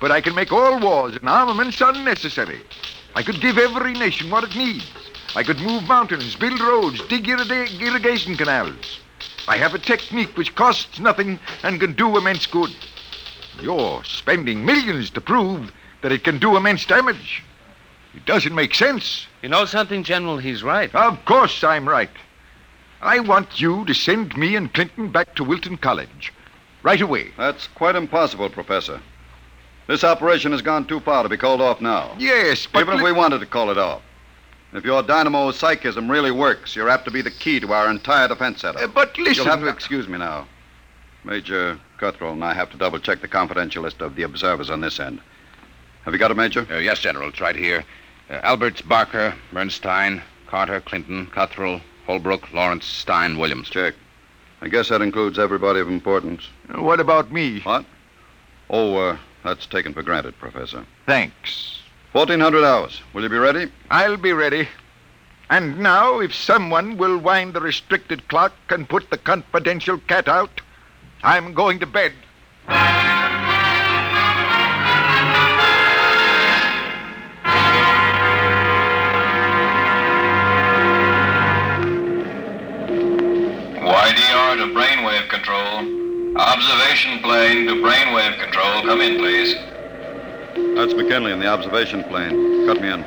But 0.00 0.10
I 0.10 0.20
can 0.20 0.34
make 0.34 0.52
all 0.52 0.78
wars 0.80 1.16
and 1.16 1.28
armaments 1.28 1.80
unnecessary. 1.80 2.60
I 3.14 3.22
could 3.22 3.40
give 3.40 3.58
every 3.58 3.92
nation 3.92 4.30
what 4.30 4.44
it 4.44 4.56
needs. 4.56 4.86
I 5.36 5.42
could 5.42 5.60
move 5.60 5.84
mountains, 5.84 6.36
build 6.36 6.60
roads, 6.60 7.02
dig 7.08 7.24
irriga- 7.24 7.80
irrigation 7.80 8.36
canals. 8.36 9.00
I 9.46 9.56
have 9.56 9.74
a 9.74 9.78
technique 9.78 10.36
which 10.36 10.54
costs 10.54 10.98
nothing 10.98 11.38
and 11.62 11.80
can 11.80 11.92
do 11.92 12.16
immense 12.16 12.46
good. 12.46 12.70
You're 13.60 14.02
spending 14.04 14.64
millions 14.64 15.10
to 15.10 15.20
prove 15.20 15.72
that 16.02 16.12
it 16.12 16.24
can 16.24 16.38
do 16.38 16.56
immense 16.56 16.86
damage. 16.86 17.42
It 18.14 18.24
doesn't 18.26 18.54
make 18.54 18.74
sense. 18.74 19.26
You 19.42 19.48
know 19.48 19.64
something, 19.64 20.04
General? 20.04 20.38
He's 20.38 20.62
right. 20.62 20.94
Of 20.94 21.24
course 21.24 21.62
I'm 21.64 21.88
right. 21.88 22.10
I 23.00 23.20
want 23.20 23.60
you 23.60 23.84
to 23.84 23.94
send 23.94 24.36
me 24.36 24.56
and 24.56 24.72
Clinton 24.72 25.10
back 25.10 25.34
to 25.34 25.44
Wilton 25.44 25.76
College. 25.76 26.32
Right 26.82 27.00
away. 27.00 27.32
That's 27.36 27.66
quite 27.68 27.96
impossible, 27.96 28.48
Professor. 28.50 29.00
This 29.86 30.04
operation 30.04 30.52
has 30.52 30.62
gone 30.62 30.86
too 30.86 31.00
far 31.00 31.22
to 31.22 31.28
be 31.28 31.36
called 31.36 31.60
off 31.60 31.80
now. 31.80 32.14
Yes, 32.18 32.66
but. 32.66 32.80
Even 32.80 32.98
if 32.98 33.04
we 33.04 33.12
wanted 33.12 33.40
to 33.40 33.46
call 33.46 33.70
it 33.70 33.78
off. 33.78 34.00
If 34.74 34.84
your 34.84 35.04
dynamo 35.04 35.52
psychism 35.52 36.10
really 36.10 36.32
works, 36.32 36.74
you're 36.74 36.88
apt 36.88 37.04
to 37.04 37.12
be 37.12 37.22
the 37.22 37.30
key 37.30 37.60
to 37.60 37.72
our 37.72 37.88
entire 37.88 38.26
defense 38.26 38.60
setup. 38.60 38.82
Uh, 38.82 38.88
but 38.88 39.16
listen. 39.16 39.44
You'll 39.44 39.52
have 39.52 39.60
to 39.60 39.68
excuse 39.68 40.08
me 40.08 40.18
now. 40.18 40.48
Major 41.22 41.78
Cuthrell 41.98 42.32
and 42.32 42.44
I 42.44 42.54
have 42.54 42.70
to 42.72 42.76
double 42.76 42.98
check 42.98 43.20
the 43.20 43.28
confidential 43.28 43.84
list 43.84 44.00
of 44.00 44.16
the 44.16 44.24
observers 44.24 44.70
on 44.70 44.80
this 44.80 44.98
end. 44.98 45.20
Have 46.04 46.12
you 46.12 46.18
got 46.18 46.32
it, 46.32 46.34
Major? 46.34 46.66
Uh, 46.68 46.78
yes, 46.78 46.98
General. 46.98 47.28
It's 47.28 47.40
right 47.40 47.54
here. 47.54 47.84
Uh, 48.28 48.40
Alberts, 48.42 48.82
Barker, 48.82 49.34
Bernstein, 49.52 50.20
Carter, 50.48 50.80
Clinton, 50.80 51.26
Cuthrell, 51.26 51.80
Holbrook, 52.06 52.52
Lawrence, 52.52 52.84
Stein, 52.84 53.38
Williams. 53.38 53.70
Check. 53.70 53.94
I 54.60 54.66
guess 54.68 54.88
that 54.88 55.02
includes 55.02 55.38
everybody 55.38 55.78
of 55.78 55.88
importance. 55.88 56.48
What 56.74 56.98
about 56.98 57.30
me? 57.30 57.60
What? 57.60 57.84
Oh, 58.68 58.96
uh, 58.96 59.18
that's 59.44 59.66
taken 59.66 59.94
for 59.94 60.02
granted, 60.02 60.36
Professor. 60.38 60.84
Thanks. 61.06 61.83
1400 62.14 62.64
hours. 62.64 63.02
Will 63.12 63.24
you 63.24 63.28
be 63.28 63.38
ready? 63.38 63.72
I'll 63.90 64.16
be 64.16 64.32
ready. 64.32 64.68
And 65.50 65.80
now, 65.80 66.20
if 66.20 66.32
someone 66.32 66.96
will 66.96 67.18
wind 67.18 67.54
the 67.54 67.60
restricted 67.60 68.28
clock 68.28 68.52
and 68.68 68.88
put 68.88 69.10
the 69.10 69.18
confidential 69.18 69.98
cat 69.98 70.28
out, 70.28 70.60
I'm 71.24 71.54
going 71.54 71.80
to 71.80 71.86
bed. 71.86 72.12
YDR 83.88 84.56
to 84.58 84.72
brainwave 84.72 85.28
control. 85.30 86.36
Observation 86.36 87.18
plane 87.24 87.66
to 87.66 87.72
brainwave 87.82 88.38
control. 88.38 88.82
Come 88.82 89.00
in, 89.00 89.18
please. 89.18 89.56
That's 90.74 90.92
McKinley 90.92 91.30
in 91.30 91.38
the 91.38 91.46
observation 91.46 92.02
plane. 92.04 92.66
Cut 92.66 92.82
me 92.82 92.90
in. 92.90 93.04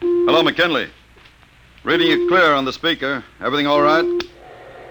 Hello, 0.00 0.44
McKinley. 0.44 0.88
Reading 1.82 2.06
you 2.06 2.28
clear 2.28 2.52
on 2.54 2.64
the 2.64 2.72
speaker. 2.72 3.24
Everything 3.40 3.66
all 3.66 3.82
right? 3.82 4.04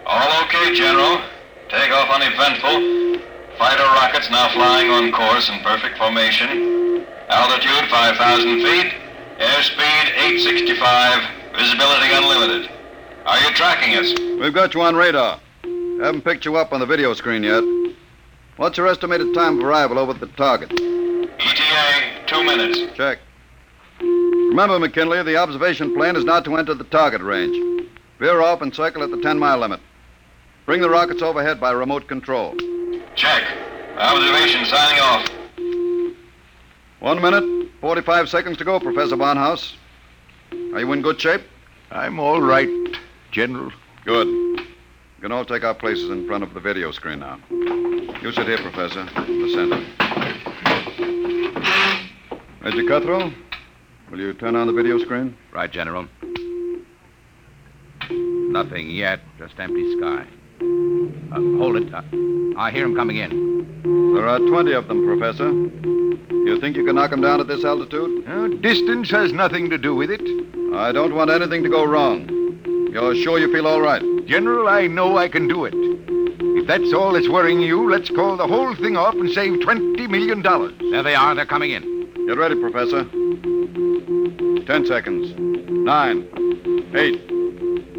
All 0.06 0.44
okay, 0.44 0.76
General. 0.76 1.22
Takeoff 1.70 2.10
uneventful. 2.10 3.22
Fighter 3.58 3.84
rockets 3.84 4.30
now 4.30 4.50
flying 4.50 4.92
on 4.92 5.14
course 5.14 5.50
in 5.50 5.60
perfect 5.60 5.98
formation. 5.98 7.06
Altitude 7.30 7.90
5,000 7.90 8.62
feet. 8.62 8.94
Airspeed 9.40 10.12
865. 10.18 11.24
Visibility 11.56 12.14
unlimited. 12.14 12.70
Are 13.26 13.40
you 13.40 13.52
tracking 13.54 13.96
us? 13.96 14.14
We've 14.42 14.54
got 14.54 14.74
you 14.74 14.82
on 14.82 14.96
radar. 14.98 15.40
Haven't 16.02 16.24
picked 16.24 16.44
you 16.44 16.58
up 16.58 16.74
on 16.74 16.82
the 16.82 16.86
video 16.86 17.14
screen 17.14 17.44
yet. 17.44 17.64
What's 18.58 18.78
your 18.78 18.88
estimated 18.88 19.34
time 19.34 19.60
of 19.60 19.66
arrival 19.66 20.00
over 20.00 20.12
at 20.12 20.20
the 20.20 20.28
target? 20.28 20.87
ETA, 21.40 22.26
two 22.28 22.44
minutes. 22.44 22.96
Check. 22.96 23.20
Remember, 24.00 24.80
McKinley, 24.80 25.22
the 25.24 25.38
observation 25.38 25.94
plane 25.94 26.16
is 26.16 26.24
not 26.24 26.46
to 26.46 26.56
enter 26.56 26.74
the 26.74 26.84
target 26.86 27.22
range. 27.22 27.90
Veer 28.20 28.42
off 28.42 28.62
and 28.62 28.74
circle 28.74 29.04
at 29.04 29.12
the 29.12 29.22
10 29.22 29.38
mile 29.38 29.60
limit. 29.60 29.80
Bring 30.66 30.82
the 30.82 30.90
rockets 30.90 31.22
overhead 31.22 31.60
by 31.60 31.72
remote 31.72 32.08
control. 32.08 32.56
Check. 33.16 33.44
Observation 33.98 34.66
signing 34.66 35.00
off. 35.00 35.30
One 37.00 37.22
minute, 37.22 37.70
45 37.82 38.30
seconds 38.30 38.58
to 38.58 38.66
go, 38.66 38.80
Professor 38.80 39.16
Barnhouse. 39.16 39.74
Are 40.74 40.80
you 40.80 40.92
in 40.92 41.02
good 41.02 41.22
shape? 41.22 41.42
I'm 41.92 42.20
all 42.20 42.42
right, 42.42 42.70
General. 43.32 43.72
Good. 44.06 44.28
We 44.28 45.22
can 45.22 45.32
all 45.32 45.46
take 45.46 45.64
our 45.64 45.76
places 45.76 46.10
in 46.10 46.28
front 46.28 46.44
of 46.44 46.54
the 46.54 46.60
video 46.60 46.92
screen 46.92 47.20
now. 47.20 47.40
You 47.50 48.32
sit 48.32 48.48
here, 48.48 48.58
Professor, 48.58 49.02
in 49.26 49.42
the 49.42 49.50
center. 49.54 50.17
Major 52.68 52.86
Cuthrell, 52.86 53.32
will 54.12 54.20
you 54.20 54.34
turn 54.34 54.58
on 54.58 54.68
the 54.68 54.74
video 54.74 54.98
screen? 55.00 55.38
Right, 55.54 55.72
General. 55.72 56.06
Nothing 58.12 58.90
yet, 58.92 59.22
just 59.38 59.58
empty 59.58 59.98
sky. 59.98 60.28
Uh, 61.32 61.40
hold 61.58 61.78
it. 61.78 61.94
Uh, 61.94 62.02
I 62.60 62.72
hear 62.72 62.84
him 62.84 62.94
coming 62.94 63.16
in. 63.16 64.14
There 64.14 64.28
are 64.28 64.40
20 64.40 64.74
of 64.74 64.90
them, 64.90 65.06
Professor. 65.06 65.50
You 65.50 66.60
think 66.60 66.76
you 66.76 66.84
can 66.84 66.96
knock 66.96 67.12
them 67.12 67.22
down 67.22 67.40
at 67.40 67.48
this 67.48 67.64
altitude? 67.64 68.28
Uh, 68.28 68.50
distance 68.60 69.10
has 69.12 69.32
nothing 69.32 69.70
to 69.70 69.78
do 69.78 69.96
with 69.96 70.12
it. 70.12 70.20
I 70.76 70.92
don't 70.92 71.16
want 71.16 71.32
anything 71.32 71.64
to 71.64 71.70
go 71.70 71.86
wrong. 71.86 72.28
You're 72.92 73.16
sure 73.16 73.40
you 73.40 73.50
feel 73.50 73.66
all 73.66 73.80
right? 73.80 74.04
General, 74.26 74.68
I 74.68 74.88
know 74.88 75.18
I 75.18 75.30
can 75.30 75.48
do 75.48 75.64
it. 75.64 75.74
If 75.74 76.68
that's 76.68 76.92
all 76.92 77.14
that's 77.14 77.30
worrying 77.30 77.62
you, 77.62 77.90
let's 77.90 78.10
call 78.10 78.36
the 78.36 78.46
whole 78.48 78.76
thing 78.76 78.98
off 78.98 79.16
and 79.16 79.32
save 79.32 79.62
$20 79.62 80.10
million. 80.10 80.42
There 80.92 81.02
they 81.04 81.16
are. 81.16 81.34
They're 81.34 81.46
coming 81.46 81.72
in. 81.72 81.97
Get 82.28 82.38
ready, 82.38 82.60
Professor. 82.60 83.06
Ten 84.66 84.86
seconds. 84.86 85.34
Nine, 85.70 86.28
eight, 86.94 87.22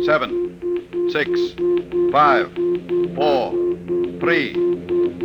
seven, 0.04 1.08
six, 1.10 1.30
five, 2.12 2.52
four, 3.16 3.52
three, 4.20 4.52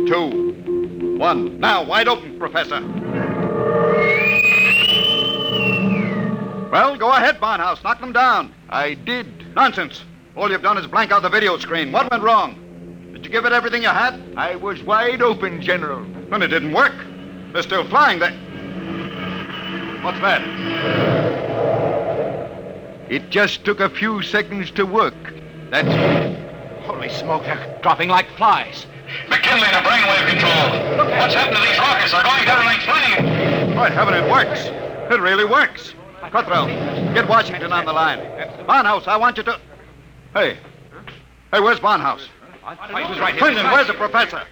two, 0.08 1.18
one. 1.18 1.60
Now, 1.60 1.84
wide 1.84 2.08
open, 2.08 2.38
Professor. 2.38 2.80
Well, 6.70 6.96
go 6.96 7.12
ahead, 7.12 7.38
Barnhouse. 7.42 7.84
Knock 7.84 8.00
them 8.00 8.14
down. 8.14 8.54
I 8.70 8.94
did. 8.94 9.54
Nonsense. 9.54 10.02
All 10.34 10.50
you've 10.50 10.62
done 10.62 10.78
is 10.78 10.86
blank 10.86 11.12
out 11.12 11.20
the 11.20 11.28
video 11.28 11.58
screen. 11.58 11.92
What 11.92 12.10
went 12.10 12.22
wrong? 12.22 13.10
Did 13.12 13.26
you 13.26 13.30
give 13.30 13.44
it 13.44 13.52
everything 13.52 13.82
you 13.82 13.90
had? 13.90 14.18
I 14.34 14.56
was 14.56 14.82
wide 14.82 15.20
open, 15.20 15.60
General. 15.60 16.02
Then 16.30 16.40
it 16.40 16.48
didn't 16.48 16.72
work. 16.72 16.94
They're 17.52 17.62
still 17.62 17.86
flying. 17.86 18.18
They... 18.18 18.43
What's 20.04 20.20
that? 20.20 20.42
It 23.10 23.30
just 23.30 23.64
took 23.64 23.80
a 23.80 23.88
few 23.88 24.20
seconds 24.20 24.70
to 24.72 24.84
work. 24.84 25.14
That's 25.70 25.88
Holy 26.84 27.08
smoke, 27.08 27.44
they're 27.44 27.78
dropping 27.82 28.10
like 28.10 28.28
flies. 28.36 28.84
McKinley 29.30 29.66
to 29.66 29.80
brainwave 29.80 30.28
control. 30.28 31.08
What's 31.18 31.32
happened 31.32 31.56
to 31.56 31.62
these 31.62 31.78
rockets? 31.78 32.12
They're 32.12 32.22
going 32.22 32.44
down 32.44 32.66
like 32.66 32.80
flame. 32.80 33.74
By 33.74 33.88
heaven, 33.88 34.12
it 34.12 34.30
works. 34.30 34.66
It 35.10 35.20
really 35.20 35.46
works. 35.46 35.94
Cuthrell, 36.30 36.66
get 37.14 37.26
Washington 37.26 37.72
on 37.72 37.86
the 37.86 37.92
line. 37.94 38.18
Barnhouse, 38.66 39.06
I 39.08 39.16
want 39.16 39.38
you 39.38 39.42
to. 39.44 39.58
Hey. 40.34 40.58
Hey, 41.50 41.60
where's 41.60 41.80
Barnhouse? 41.80 42.28
He 42.28 42.94
was 42.94 43.18
right 43.18 43.32
here. 43.32 43.40
Clinton, 43.40 43.64
where's 43.70 43.86
the 43.86 43.94
professor? 43.94 44.42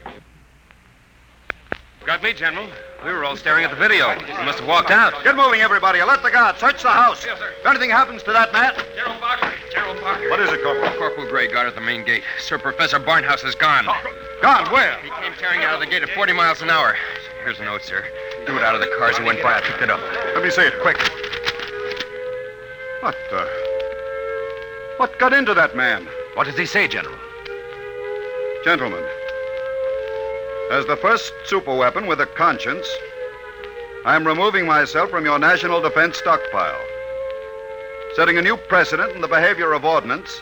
Got 2.05 2.23
me, 2.23 2.33
General. 2.33 2.67
We 3.05 3.13
were 3.13 3.25
all 3.25 3.37
staring 3.37 3.65
at 3.65 3.71
the 3.71 3.77
video. 3.77 4.11
He 4.11 4.45
must 4.45 4.59
have 4.59 4.69
walked 4.69 4.91
out. 4.91 5.23
Get 5.23 5.37
moving, 5.37 5.61
everybody. 5.61 6.03
Let 6.03 6.23
the 6.23 6.31
guard 6.31 6.57
search 6.59 6.83
the 6.83 6.91
house. 6.91 7.25
Yes, 7.25 7.39
sir. 7.39 7.53
If 7.61 7.67
anything 7.67 7.91
happens 7.91 8.23
to 8.25 8.33
that 8.33 8.53
man. 8.53 8.75
General 8.97 9.21
Barker. 9.21 9.53
General 9.71 10.01
Barker. 10.01 10.29
What 10.29 10.41
is 10.41 10.51
it, 10.51 10.63
Corporal? 10.63 10.91
Corporal 10.99 11.29
Gray 11.29 11.47
guard 11.47 11.69
at 11.69 11.75
the 11.77 11.81
main 11.81 12.05
gate. 12.05 12.23
Sir 12.41 12.59
Professor 12.59 12.99
Barnhouse 12.99 13.45
is 13.45 13.55
gone. 13.55 13.87
Gone, 14.43 14.71
where? 14.73 14.99
He 15.03 15.11
came 15.11 15.33
tearing 15.39 15.63
out 15.63 15.75
of 15.75 15.81
the 15.81 15.87
gate 15.87 16.03
at 16.03 16.11
40 16.11 16.33
miles 16.33 16.61
an 16.61 16.71
hour. 16.71 16.97
Here's 17.45 17.61
a 17.61 17.65
note, 17.65 17.83
sir. 17.83 18.05
Threw 18.47 18.57
it 18.57 18.65
out 18.65 18.75
of 18.75 18.81
the 18.81 18.91
cars 18.99 19.17
and 19.17 19.27
went 19.27 19.41
by. 19.43 19.55
I 19.55 19.61
picked 19.61 19.83
it 19.83 19.91
up. 19.91 20.01
Let 20.35 20.43
me 20.43 20.51
see 20.51 20.63
it, 20.63 20.75
quick. 20.83 20.99
What, 23.01 23.17
uh. 23.33 23.47
What 24.97 25.19
got 25.19 25.33
into 25.33 25.55
that 25.55 25.77
man? 25.77 26.09
What 26.35 26.45
does 26.45 26.57
he 26.57 26.67
say, 26.67 26.89
General? 26.89 27.19
Gentlemen, 28.65 29.05
as 30.73 30.87
the 30.87 30.97
first 30.97 31.35
superweapon 31.45 32.09
with 32.09 32.19
a 32.23 32.27
conscience, 32.27 32.89
I'm 34.07 34.27
removing 34.27 34.65
myself 34.65 35.11
from 35.11 35.27
your 35.27 35.39
national 35.39 35.83
defense 35.83 36.17
stockpile. 36.17 36.81
Setting 38.15 38.39
a 38.39 38.43
new 38.43 38.57
precedent 38.57 39.13
in 39.13 39.21
the 39.21 39.29
behavior 39.29 39.75
of 39.75 39.85
ordnance, 39.85 40.41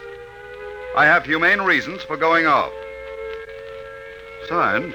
I 0.96 1.04
have 1.04 1.24
humane 1.24 1.58
reasons 1.62 2.04
for 2.04 2.16
going 2.16 2.46
off. 2.46 2.70
Signed, 4.48 4.94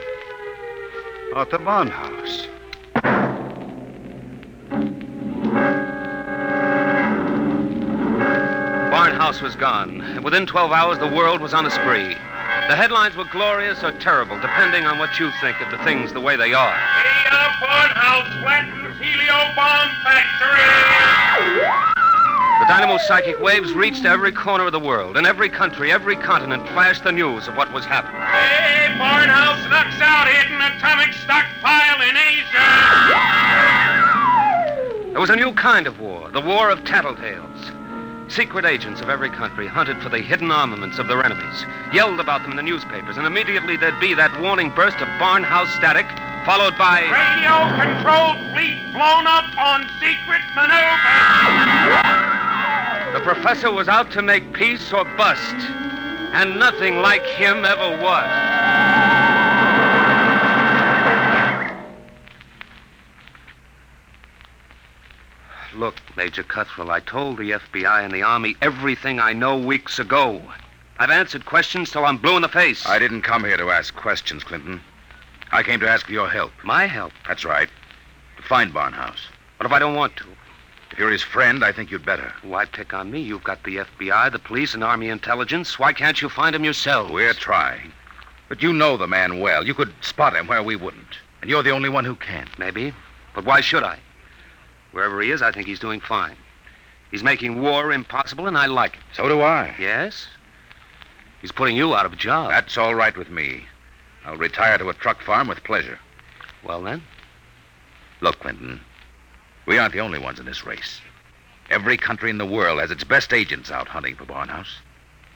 Arthur 1.34 1.60
Barnhouse. 1.60 2.48
Barnhouse 8.90 9.42
was 9.42 9.58
gone, 9.58 10.24
within 10.24 10.46
12 10.46 10.72
hours, 10.72 10.98
the 11.00 11.14
world 11.14 11.42
was 11.42 11.54
on 11.54 11.66
a 11.66 11.72
spree. 11.72 12.16
The 12.68 12.76
headlines 12.76 13.16
were 13.16 13.26
glorious 13.26 13.84
or 13.84 13.92
terrible, 13.92 14.40
depending 14.40 14.86
on 14.86 14.98
what 14.98 15.20
you 15.20 15.30
think 15.40 15.62
of 15.62 15.70
the 15.70 15.78
things 15.84 16.12
the 16.14 16.20
way 16.20 16.36
they 16.36 16.56
are. 16.56 16.74
The 17.30 17.38
Barnhouse 17.62 18.42
flattens 18.42 18.98
Helio 18.98 19.54
Bomb 19.56 19.90
Factory! 20.02 20.66
The 22.60 22.66
Dynamo's 22.66 23.06
psychic 23.06 23.40
waves 23.40 23.72
reached 23.74 24.06
every 24.06 24.32
corner 24.32 24.66
of 24.66 24.72
the 24.72 24.80
world. 24.80 25.16
In 25.16 25.28
every 25.28 25.48
country, 25.48 25.92
every 25.92 26.16
continent 26.16 26.68
flashed 26.70 27.04
the 27.04 27.12
news 27.12 27.48
of 27.48 27.56
what 27.56 27.72
was 27.72 27.86
happening. 27.86 28.20
Hey, 28.20 28.98
Barnhouse 28.98 29.70
knocks 29.70 30.02
out 30.02 30.28
hidden 30.28 30.60
atomic 30.60 31.14
stockpile 31.14 32.02
in 32.02 32.18
Asia! 32.18 32.66
There 35.12 35.22
was 35.22 35.30
a 35.30 35.36
new 35.36 35.54
kind 35.54 35.86
of 35.86 36.00
war, 36.00 36.32
the 36.32 36.42
war 36.42 36.72
of 36.72 36.84
tattletales. 36.84 37.75
Secret 38.36 38.66
agents 38.66 39.00
of 39.00 39.08
every 39.08 39.30
country 39.30 39.66
hunted 39.66 40.02
for 40.02 40.10
the 40.10 40.20
hidden 40.20 40.52
armaments 40.52 41.00
of 41.00 41.08
their 41.08 41.24
enemies, 41.24 41.66
yelled 41.94 42.20
about 42.20 42.42
them 42.42 42.52
in 42.52 42.58
the 42.58 42.64
newspapers, 42.64 43.16
and 43.16 43.26
immediately 43.26 43.78
there'd 43.78 43.98
be 44.02 44.14
that 44.14 44.42
warning 44.42 44.70
burst 44.76 44.98
of 44.98 45.08
barnhouse 45.18 45.74
static, 45.78 46.06
followed 46.46 46.78
by. 46.78 47.00
Radio 47.16 47.64
controlled 47.80 48.36
fleet 48.52 48.92
blown 48.92 49.26
up 49.26 49.46
on 49.58 49.88
secret 50.04 50.44
maneuver! 50.54 51.16
The 53.14 53.24
professor 53.24 53.72
was 53.72 53.88
out 53.88 54.12
to 54.12 54.22
make 54.22 54.52
peace 54.52 54.92
or 54.92 55.06
bust, 55.16 55.56
and 56.36 56.60
nothing 56.60 56.98
like 56.98 57.24
him 57.24 57.64
ever 57.64 57.98
was. 58.04 59.15
Look, 65.76 65.96
Major 66.16 66.44
Cuthrell, 66.44 66.90
I 66.90 67.02
told 67.02 67.38
the 67.38 67.52
FBI 67.52 68.06
and 68.06 68.14
the 68.14 68.24
Army 68.24 68.56
everything 68.62 69.20
I 69.20 69.34
know 69.34 69.58
weeks 69.58 70.00
ago. 70.00 70.42
I've 71.00 71.10
answered 71.10 71.46
questions 71.46 71.92
till 71.92 72.06
I'm 72.06 72.18
blue 72.18 72.38
in 72.38 72.42
the 72.42 72.48
face. 72.48 72.86
I 72.86 72.98
didn't 72.98 73.24
come 73.24 73.44
here 73.44 73.58
to 73.58 73.72
ask 73.72 73.94
questions, 73.94 74.46
Clinton. 74.46 74.80
I 75.52 75.64
came 75.64 75.82
to 75.82 75.90
ask 75.90 76.06
for 76.06 76.14
your 76.14 76.30
help. 76.30 76.54
My 76.64 76.86
help? 76.86 77.12
That's 77.28 77.44
right. 77.44 77.68
To 78.38 78.44
find 78.44 78.74
Barnhouse. 78.74 79.20
What 79.58 79.66
if 79.66 79.74
I 79.74 79.80
don't 79.80 79.96
want 79.96 80.16
to? 80.16 80.26
If 80.92 81.00
you're 81.00 81.12
his 81.12 81.22
friend, 81.22 81.62
I 81.66 81.74
think 81.74 81.92
you'd 81.92 82.06
better. 82.06 82.32
Why 82.42 82.64
pick 82.64 82.94
on 82.94 83.12
me? 83.12 83.20
You've 83.20 83.44
got 83.44 83.62
the 83.66 83.78
FBI, 83.78 84.32
the 84.32 84.40
police, 84.40 84.74
and 84.76 84.84
Army 84.84 85.10
intelligence. 85.10 85.78
Why 85.78 85.92
can't 85.92 86.22
you 86.22 86.30
find 86.30 86.56
him 86.56 86.64
yourself? 86.64 87.12
We're 87.12 87.34
trying. 87.34 87.92
But 88.48 88.64
you 88.64 88.72
know 88.72 88.96
the 88.96 89.08
man 89.08 89.42
well. 89.42 89.68
You 89.68 89.74
could 89.74 89.94
spot 90.00 90.38
him 90.38 90.48
where 90.48 90.64
we 90.64 90.78
wouldn't. 90.78 91.20
And 91.42 91.50
you're 91.50 91.64
the 91.64 91.72
only 91.72 91.90
one 91.90 92.06
who 92.06 92.16
can. 92.16 92.48
Maybe. 92.58 92.94
But 93.34 93.44
why 93.44 93.60
should 93.60 93.84
I? 93.84 94.00
Wherever 94.96 95.22
he 95.22 95.32
is, 95.32 95.42
I 95.42 95.52
think 95.52 95.68
he's 95.68 95.82
doing 95.82 96.00
fine. 96.00 96.38
He's 97.12 97.22
making 97.22 97.62
war 97.62 97.92
impossible, 97.92 98.48
and 98.48 98.58
I 98.58 98.68
like 98.68 98.94
it. 98.94 99.02
So 99.12 99.28
do 99.28 99.42
I. 99.42 99.76
Yes? 99.78 100.28
He's 101.42 101.52
putting 101.52 101.76
you 101.76 101.94
out 101.94 102.06
of 102.06 102.14
a 102.14 102.16
job. 102.16 102.50
That's 102.50 102.78
all 102.78 102.96
right 102.96 103.16
with 103.18 103.30
me. 103.30 103.66
I'll 104.24 104.38
retire 104.38 104.78
to 104.78 104.88
a 104.88 104.94
truck 104.94 105.22
farm 105.22 105.50
with 105.50 105.66
pleasure. 105.66 106.00
Well, 106.64 106.82
then? 106.82 107.04
Look, 108.22 108.40
Clinton, 108.40 108.80
we 109.66 109.78
aren't 109.78 109.92
the 109.92 110.00
only 110.00 110.18
ones 110.18 110.40
in 110.40 110.46
this 110.46 110.66
race. 110.66 111.02
Every 111.70 111.98
country 111.98 112.30
in 112.30 112.38
the 112.38 112.46
world 112.46 112.80
has 112.80 112.90
its 112.90 113.04
best 113.04 113.34
agents 113.34 113.72
out 113.72 113.90
hunting 113.90 114.16
for 114.16 114.24
Barnhouse. 114.24 114.78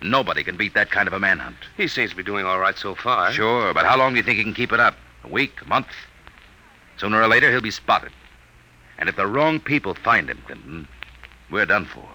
Nobody 0.01 0.41
can 0.41 0.55
beat 0.55 0.73
that 0.75 0.89
kind 0.89 1.05
of 1.05 1.13
a 1.13 1.19
manhunt. 1.19 1.57
He 1.75 1.89
seems 1.89 2.11
to 2.11 2.15
be 2.15 2.23
doing 2.23 2.45
all 2.45 2.59
right 2.59 2.77
so 2.77 2.95
far. 2.95 3.33
Sure, 3.33 3.73
but 3.73 3.85
how 3.85 3.97
long 3.97 4.13
do 4.13 4.19
you 4.19 4.23
think 4.23 4.37
he 4.37 4.43
can 4.45 4.53
keep 4.53 4.71
it 4.71 4.79
up? 4.79 4.95
A 5.25 5.27
week? 5.27 5.61
A 5.61 5.67
month? 5.67 5.87
Sooner 6.95 7.21
or 7.21 7.27
later, 7.27 7.51
he'll 7.51 7.59
be 7.59 7.71
spotted. 7.71 8.13
And 8.99 9.07
if 9.09 9.15
the 9.15 9.25
wrong 9.25 9.59
people 9.59 9.95
find 9.95 10.29
him, 10.29 10.43
Clinton, 10.45 10.87
we're 11.49 11.65
done 11.65 11.85
for. 11.85 12.07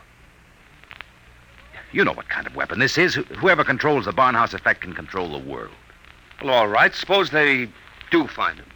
You 1.92 2.04
know 2.04 2.12
what 2.12 2.28
kind 2.28 2.46
of 2.46 2.54
weapon 2.54 2.78
this 2.78 2.98
is. 2.98 3.14
Whoever 3.14 3.64
controls 3.64 4.04
the 4.04 4.12
Barnhouse 4.12 4.52
effect 4.52 4.82
can 4.82 4.92
control 4.92 5.32
the 5.32 5.50
world. 5.50 5.72
Well, 6.42 6.52
all 6.52 6.68
right. 6.68 6.94
Suppose 6.94 7.30
they 7.30 7.68
do 8.10 8.26
find 8.26 8.58
him. 8.58 8.66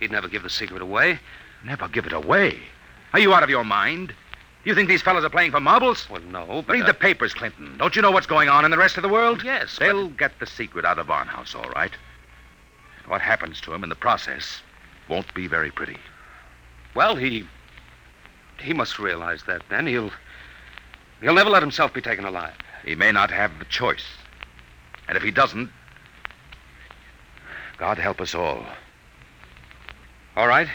He'd 0.00 0.10
never 0.10 0.28
give 0.28 0.42
the 0.42 0.50
secret 0.50 0.82
away. 0.82 1.20
Never 1.64 1.88
give 1.88 2.06
it 2.06 2.12
away. 2.12 2.58
Are 3.12 3.20
you 3.20 3.32
out 3.32 3.42
of 3.42 3.50
your 3.50 3.64
mind? 3.64 4.12
You 4.64 4.74
think 4.74 4.88
these 4.88 5.02
fellows 5.02 5.24
are 5.24 5.30
playing 5.30 5.52
for 5.52 5.60
marbles? 5.60 6.10
Well, 6.10 6.22
no, 6.22 6.64
but. 6.66 6.72
Read 6.72 6.82
uh, 6.82 6.86
the 6.86 6.94
papers, 6.94 7.32
Clinton. 7.32 7.76
Don't 7.78 7.94
you 7.94 8.02
know 8.02 8.10
what's 8.10 8.26
going 8.26 8.48
on 8.48 8.64
in 8.64 8.72
the 8.72 8.78
rest 8.78 8.96
of 8.96 9.02
the 9.02 9.08
world? 9.08 9.42
Yes, 9.44 9.78
They'll 9.78 10.08
get 10.08 10.40
the 10.40 10.46
secret 10.46 10.84
out 10.84 10.98
of 10.98 11.06
Barnhouse, 11.06 11.54
all 11.54 11.70
right. 11.70 11.92
What 13.06 13.20
happens 13.20 13.60
to 13.60 13.72
him 13.72 13.84
in 13.84 13.88
the 13.88 13.94
process 13.94 14.62
won't 15.08 15.32
be 15.34 15.46
very 15.46 15.70
pretty. 15.70 15.98
Well, 16.96 17.14
he. 17.14 17.46
He 18.58 18.72
must 18.72 18.98
realize 18.98 19.42
that 19.46 19.62
then. 19.68 19.86
He'll. 19.86 20.10
He'll 21.20 21.34
never 21.34 21.50
let 21.50 21.62
himself 21.62 21.92
be 21.92 22.00
taken 22.00 22.24
alive. 22.24 22.54
He 22.84 22.94
may 22.94 23.12
not 23.12 23.30
have 23.30 23.58
the 23.58 23.66
choice. 23.66 24.04
And 25.06 25.16
if 25.16 25.22
he 25.22 25.30
doesn't, 25.30 25.70
God 27.78 27.98
help 27.98 28.20
us 28.20 28.34
all. 28.34 28.64
All 30.36 30.48
right. 30.48 30.68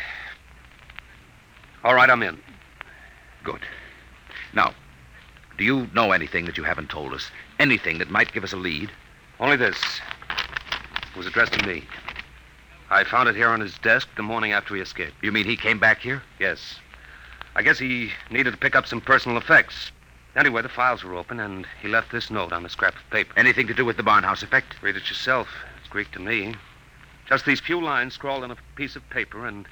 All 1.84 1.96
right, 1.96 2.10
I'm 2.10 2.22
in. 2.22 2.40
Good. 3.44 3.62
Now, 4.54 4.74
do 5.58 5.64
you 5.64 5.88
know 5.94 6.12
anything 6.12 6.46
that 6.46 6.58
you 6.58 6.64
haven't 6.64 6.90
told 6.90 7.14
us? 7.14 7.32
Anything 7.60 7.98
that 7.98 8.12
might 8.12 8.32
give 8.32 8.44
us 8.44 8.54
a 8.54 8.58
lead? 8.58 8.92
Only 9.40 9.58
this. 9.58 9.78
It 10.30 11.18
was 11.18 11.26
addressed 11.26 11.54
to 11.54 11.68
me. 11.68 11.84
I 12.92 13.06
found 13.06 13.30
it 13.30 13.38
here 13.38 13.48
on 13.48 13.62
his 13.62 13.78
desk 13.78 14.10
the 14.18 14.22
morning 14.22 14.52
after 14.52 14.76
he 14.76 14.82
escaped. 14.82 15.14
You 15.24 15.32
mean 15.32 15.46
he 15.46 15.56
came 15.56 15.80
back 15.80 16.02
here? 16.02 16.22
Yes. 16.40 16.76
I 17.56 17.64
guess 17.64 17.80
he 17.80 18.12
needed 18.30 18.52
to 18.52 18.58
pick 18.58 18.76
up 18.76 18.86
some 18.86 19.00
personal 19.00 19.38
effects. 19.38 19.94
Anyway, 20.36 20.62
the 20.62 20.68
files 20.68 21.02
were 21.02 21.16
open, 21.16 21.40
and 21.40 21.66
he 21.82 21.88
left 21.88 22.12
this 22.12 22.30
note 22.30 22.52
on 22.52 22.66
a 22.66 22.70
scrap 22.70 22.96
of 22.96 23.10
paper. 23.10 23.34
Anything 23.38 23.68
to 23.68 23.74
do 23.74 23.86
with 23.86 23.96
the 23.96 24.04
Barnhouse 24.04 24.44
effect? 24.44 24.76
Read 24.82 24.98
it 24.98 25.08
yourself. 25.08 25.48
It's 25.80 25.88
Greek 25.88 26.12
to 26.12 26.20
me. 26.20 26.54
Just 27.30 27.46
these 27.46 27.62
few 27.62 27.82
lines 27.82 28.14
scrawled 28.14 28.44
on 28.44 28.52
a 28.52 28.58
piece 28.76 28.98
of 28.98 29.10
paper, 29.10 29.46
and 29.46 29.70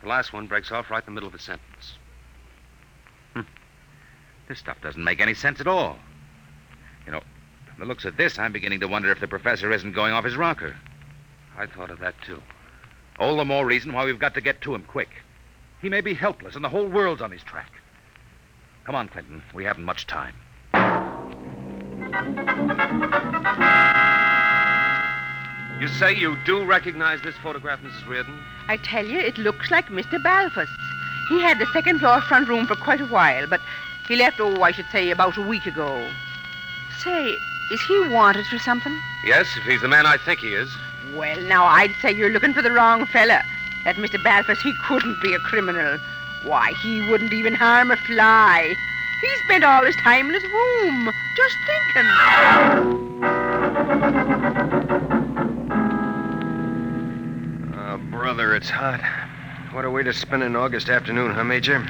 the 0.00 0.08
last 0.08 0.32
one 0.32 0.46
breaks 0.46 0.72
off 0.72 0.90
right 0.90 1.02
in 1.02 1.06
the 1.06 1.12
middle 1.12 1.28
of 1.28 1.34
a 1.34 1.38
sentence. 1.38 1.98
Hmm. 3.34 3.42
This 4.48 4.58
stuff 4.58 4.80
doesn't 4.80 5.04
make 5.04 5.20
any 5.20 5.34
sense 5.34 5.60
at 5.60 5.66
all. 5.66 5.98
You 7.04 7.12
know, 7.12 7.20
from 7.66 7.80
the 7.80 7.84
looks 7.84 8.06
of 8.06 8.16
this, 8.16 8.38
I'm 8.38 8.52
beginning 8.52 8.80
to 8.80 8.88
wonder 8.88 9.10
if 9.10 9.20
the 9.20 9.28
professor 9.28 9.70
isn't 9.70 9.92
going 9.92 10.14
off 10.14 10.24
his 10.24 10.36
rocker. 10.36 10.74
I 11.56 11.66
thought 11.66 11.90
of 11.90 12.00
that, 12.00 12.14
too. 12.26 12.42
All 13.18 13.36
the 13.36 13.44
more 13.44 13.64
reason 13.64 13.92
why 13.92 14.04
we've 14.04 14.18
got 14.18 14.34
to 14.34 14.40
get 14.40 14.60
to 14.62 14.74
him 14.74 14.82
quick. 14.82 15.10
He 15.80 15.88
may 15.88 16.00
be 16.00 16.14
helpless, 16.14 16.56
and 16.56 16.64
the 16.64 16.68
whole 16.68 16.86
world's 16.86 17.22
on 17.22 17.30
his 17.30 17.42
track. 17.42 17.70
Come 18.84 18.94
on, 18.94 19.08
Clinton. 19.08 19.42
We 19.54 19.64
haven't 19.64 19.84
much 19.84 20.06
time. 20.06 20.34
You 25.80 25.88
say 25.88 26.14
you 26.14 26.36
do 26.44 26.64
recognize 26.64 27.20
this 27.22 27.34
photograph, 27.42 27.80
Mrs. 27.80 28.08
Reardon? 28.08 28.38
I 28.68 28.76
tell 28.78 29.04
you, 29.04 29.18
it 29.18 29.38
looks 29.38 29.70
like 29.70 29.86
Mr. 29.86 30.22
Balfour's. 30.22 30.68
He 31.28 31.40
had 31.40 31.58
the 31.58 31.66
second 31.72 31.98
floor 31.98 32.20
front 32.22 32.48
room 32.48 32.66
for 32.66 32.76
quite 32.76 33.00
a 33.00 33.06
while, 33.06 33.46
but 33.46 33.60
he 34.08 34.16
left, 34.16 34.40
oh, 34.40 34.62
I 34.62 34.72
should 34.72 34.86
say, 34.92 35.10
about 35.10 35.36
a 35.36 35.42
week 35.42 35.66
ago. 35.66 36.08
Say, 37.02 37.36
is 37.72 37.80
he 37.88 38.08
wanted 38.08 38.46
for 38.46 38.58
something? 38.58 38.96
Yes, 39.24 39.46
if 39.56 39.64
he's 39.64 39.80
the 39.80 39.88
man 39.88 40.06
I 40.06 40.16
think 40.16 40.40
he 40.40 40.54
is. 40.54 40.70
Well, 41.16 41.40
now, 41.42 41.64
I'd 41.64 41.94
say 42.02 42.10
you're 42.10 42.30
looking 42.30 42.52
for 42.52 42.62
the 42.62 42.72
wrong 42.72 43.06
fella. 43.06 43.42
That 43.84 43.96
Mr. 43.96 44.22
Balfour, 44.22 44.56
he 44.56 44.72
couldn't 44.84 45.20
be 45.22 45.32
a 45.34 45.38
criminal. 45.38 45.98
Why, 46.44 46.72
he 46.82 47.08
wouldn't 47.08 47.32
even 47.32 47.54
harm 47.54 47.92
a 47.92 47.96
fly. 47.96 48.74
He 49.20 49.28
spent 49.44 49.62
all 49.62 49.84
his 49.84 49.94
time 49.96 50.26
in 50.26 50.34
his 50.34 50.42
room, 50.42 51.12
just 51.36 51.56
thinking. 51.66 52.10
Oh, 57.74 58.00
brother, 58.10 58.56
it's 58.56 58.68
hot. 58.68 59.00
What 59.72 59.84
a 59.84 59.90
way 59.90 60.02
to 60.02 60.12
spend 60.12 60.42
an 60.42 60.56
August 60.56 60.88
afternoon, 60.88 61.32
huh, 61.32 61.44
Major? 61.44 61.86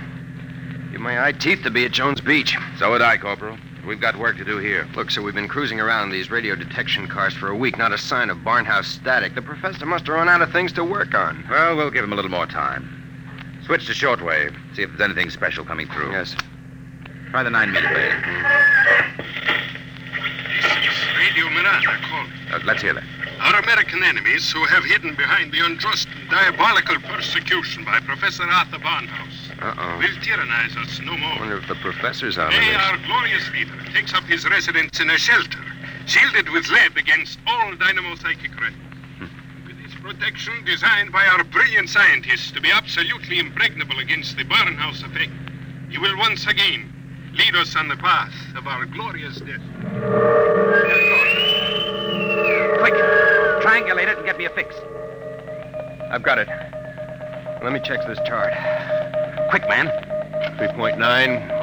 Give 0.93 1.01
my 1.01 1.27
eye 1.27 1.33
teeth 1.33 1.63
to 1.63 1.71
be 1.71 1.87
at 1.87 1.93
Jones 1.93 2.21
Beach. 2.21 2.57
So 2.79 2.91
would 2.91 3.03
I, 3.03 3.17
Corporal. 3.17 3.57
We've 3.87 4.01
got 4.01 4.19
work 4.19 4.39
to 4.39 4.45
do 4.45 4.59
here. 4.59 4.89
Look, 4.95 5.11
sir, 5.11 5.21
we've 5.21 5.35
been 5.35 5.49
cruising 5.49 5.79
around 5.79 6.11
these 6.11 6.31
radio 6.31 6.55
detection 6.55 7.07
cars 7.07 7.35
for 7.35 7.49
a 7.49 7.57
week. 7.57 7.77
Not 7.77 7.93
a 7.93 7.99
sign 7.99 8.31
of 8.31 8.39
Barnhouse 8.39 8.87
static. 8.87 9.35
The 9.35 9.43
professor 9.43 9.85
must 9.85 10.07
have 10.07 10.17
run 10.17 10.29
out 10.29 10.41
of 10.41 10.51
things 10.53 10.73
to 10.75 10.85
work 10.85 11.15
on. 11.15 11.45
Well, 11.51 11.77
we'll 11.77 11.91
give 11.91 12.03
him 12.03 12.13
a 12.13 12.17
little 12.17 12.31
more 12.31 12.47
time. 12.47 12.89
Switch 13.67 13.87
to 13.87 13.93
shortwave. 13.93 14.55
See 14.75 14.83
if 14.83 14.91
there's 14.91 15.03
anything 15.03 15.31
special 15.31 15.65
coming 15.65 15.87
through. 15.89 16.13
Yes. 16.13 16.35
Try 17.31 17.43
the 17.43 17.51
nine 17.51 17.73
meter 17.73 17.89
band. 21.65 21.85
Radio 21.87 21.91
Miranda 21.91 22.07
calling. 22.09 22.33
Uh, 22.53 22.61
let's 22.65 22.83
hear 22.83 22.95
that. 22.95 23.05
Our 23.41 23.61
American 23.61 24.03
enemies 24.05 24.51
who 24.53 24.65
have 24.65 24.85
hidden 24.85 25.15
behind 25.17 25.53
the 25.53 25.61
unjust 25.65 26.09
and 26.21 26.31
diabolical 26.31 26.97
persecution 27.01 27.85
by 27.85 28.01
Professor 28.01 28.45
Arthur 28.45 28.79
Barnhouse 28.79 29.51
Uh-oh. 29.61 29.99
will 29.99 30.17
tyrannize 30.23 30.77
us 30.77 31.01
no 31.01 31.17
more. 31.17 31.39
wonder 31.41 31.59
if 31.59 31.69
the 31.69 31.75
professor's 31.77 32.39
out 32.39 32.53
They, 32.53 32.75
our 32.75 32.97
glorious 33.07 33.51
leader, 33.53 33.75
takes 33.93 34.15
up 34.15 34.25
his 34.25 34.49
residence 34.49 35.01
in 35.01 35.11
a 35.11 35.19
shelter, 35.19 35.59
shielded 36.07 36.49
with 36.51 36.69
lead 36.71 36.97
against 36.97 37.39
all 37.47 37.75
dynamo 37.75 38.15
psychic 38.17 38.59
rays. 38.61 38.73
With 39.67 39.77
his 39.79 39.95
protection 40.01 40.65
designed 40.65 41.13
by 41.13 41.27
our 41.27 41.45
brilliant 41.45 41.89
scientists 41.91 42.51
to 42.53 42.61
be 42.61 42.71
absolutely 42.71 43.39
impregnable 43.41 43.99
against 43.99 44.37
the 44.37 44.45
Barnhouse 44.45 45.03
effect, 45.05 45.33
you 45.91 46.01
will 46.01 46.17
once 46.19 46.47
again 46.47 46.91
lead 47.35 47.57
us 47.57 47.75
on 47.77 47.89
the 47.89 47.97
path 47.97 48.35
of 48.57 48.67
our 48.67 48.87
glorious 48.87 49.39
death. 49.41 49.61
Quick, 52.85 52.97
triangulate 53.63 54.09
it 54.09 54.19
and 54.19 54.27
get 54.27 54.37
me 54.37 54.45
a 54.45 54.51
fix. 54.51 54.75
I've 56.11 56.23
got 56.23 56.37
it. 56.37 56.47
Let 57.63 57.73
me 57.73 57.81
check 57.83 58.07
this 58.07 58.19
chart. 58.27 58.53
Quick, 59.49 59.67
man. 59.71 59.87
3.9, 60.59 60.99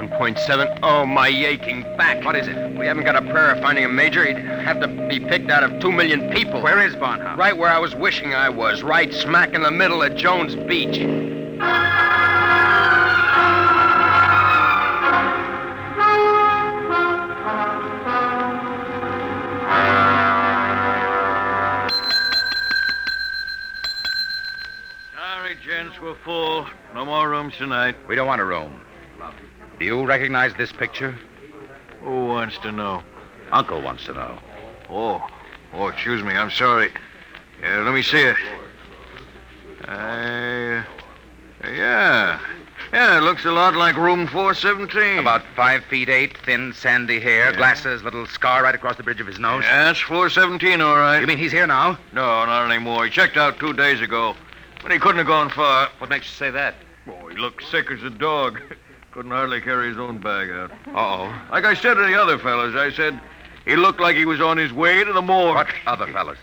1.7. 0.09 0.79
Oh, 0.81 1.05
my 1.05 1.27
aching 1.27 1.83
back. 1.95 2.25
What 2.25 2.35
is 2.35 2.47
it? 2.47 2.75
We 2.75 2.87
haven't 2.87 3.03
got 3.03 3.15
a 3.15 3.21
prayer 3.21 3.51
of 3.51 3.61
finding 3.61 3.85
a 3.85 3.87
major. 3.87 4.25
He'd 4.25 4.39
have 4.39 4.79
to 4.81 4.87
be 4.87 5.19
picked 5.19 5.51
out 5.51 5.63
of 5.63 5.79
two 5.79 5.91
million 5.91 6.31
people. 6.31 6.59
Where 6.59 6.83
is 6.83 6.95
Barnhouse? 6.95 7.37
Right 7.37 7.55
where 7.55 7.69
I 7.69 7.77
was 7.77 7.93
wishing 7.93 8.33
I 8.33 8.49
was, 8.49 8.81
right 8.81 9.13
smack 9.13 9.53
in 9.53 9.61
the 9.61 9.69
middle 9.69 10.01
of 10.01 10.15
Jones 10.15 10.55
Beach. 10.55 10.97
Rooms 27.41 27.57
tonight. 27.57 27.95
We 28.07 28.15
don't 28.15 28.27
want 28.27 28.39
a 28.39 28.45
room. 28.45 28.79
Do 29.79 29.85
you 29.85 30.05
recognize 30.05 30.53
this 30.59 30.71
picture? 30.71 31.17
Who 32.01 32.27
wants 32.27 32.59
to 32.59 32.71
know? 32.71 33.01
Uncle 33.51 33.81
wants 33.81 34.05
to 34.05 34.13
know. 34.13 34.37
Oh, 34.91 35.27
oh, 35.73 35.87
excuse 35.87 36.21
me. 36.21 36.33
I'm 36.33 36.51
sorry. 36.51 36.91
Yeah, 37.59 37.77
let 37.79 37.95
me 37.95 38.03
see 38.03 38.19
it. 38.21 38.35
Uh, 39.87 40.83
yeah. 41.65 42.39
Yeah, 42.93 43.17
it 43.17 43.21
looks 43.21 43.43
a 43.45 43.51
lot 43.51 43.73
like 43.73 43.95
room 43.97 44.27
417. 44.27 45.17
About 45.17 45.41
five 45.55 45.83
feet 45.85 46.09
eight, 46.09 46.37
thin, 46.45 46.73
sandy 46.73 47.19
hair, 47.19 47.49
Yeah. 47.49 47.57
glasses, 47.57 48.03
little 48.03 48.27
scar 48.27 48.61
right 48.61 48.75
across 48.75 48.97
the 48.97 49.03
bridge 49.03 49.19
of 49.19 49.25
his 49.25 49.39
nose. 49.39 49.63
Yeah, 49.63 49.85
that's 49.85 49.99
417, 49.99 50.79
all 50.79 50.95
right. 50.95 51.19
You 51.21 51.25
mean 51.25 51.39
he's 51.39 51.51
here 51.51 51.65
now? 51.65 51.97
No, 52.13 52.45
not 52.45 52.69
anymore. 52.69 53.05
He 53.05 53.09
checked 53.09 53.35
out 53.37 53.57
two 53.57 53.73
days 53.73 53.99
ago. 53.99 54.35
But 54.83 54.91
he 54.91 54.99
couldn't 54.99 55.17
have 55.17 55.27
gone 55.27 55.49
far. 55.49 55.89
What 55.97 56.09
makes 56.11 56.27
you 56.27 56.33
say 56.35 56.51
that? 56.51 56.75
He 57.31 57.37
looked 57.37 57.63
sick 57.65 57.89
as 57.91 58.03
a 58.03 58.09
dog. 58.09 58.61
Couldn't 59.11 59.31
hardly 59.31 59.59
carry 59.59 59.89
his 59.89 59.97
own 59.97 60.19
bag 60.19 60.49
out. 60.51 60.71
Uh-oh. 60.87 61.33
Like 61.51 61.65
I 61.65 61.73
said 61.73 61.95
to 61.95 62.05
the 62.05 62.15
other 62.15 62.37
fellas, 62.37 62.75
I 62.75 62.91
said 62.91 63.19
he 63.65 63.75
looked 63.75 63.99
like 63.99 64.15
he 64.15 64.25
was 64.25 64.39
on 64.39 64.57
his 64.57 64.71
way 64.71 65.03
to 65.03 65.11
the 65.11 65.21
morgue. 65.21 65.55
What 65.55 65.67
other 65.85 66.07
fellas? 66.11 66.39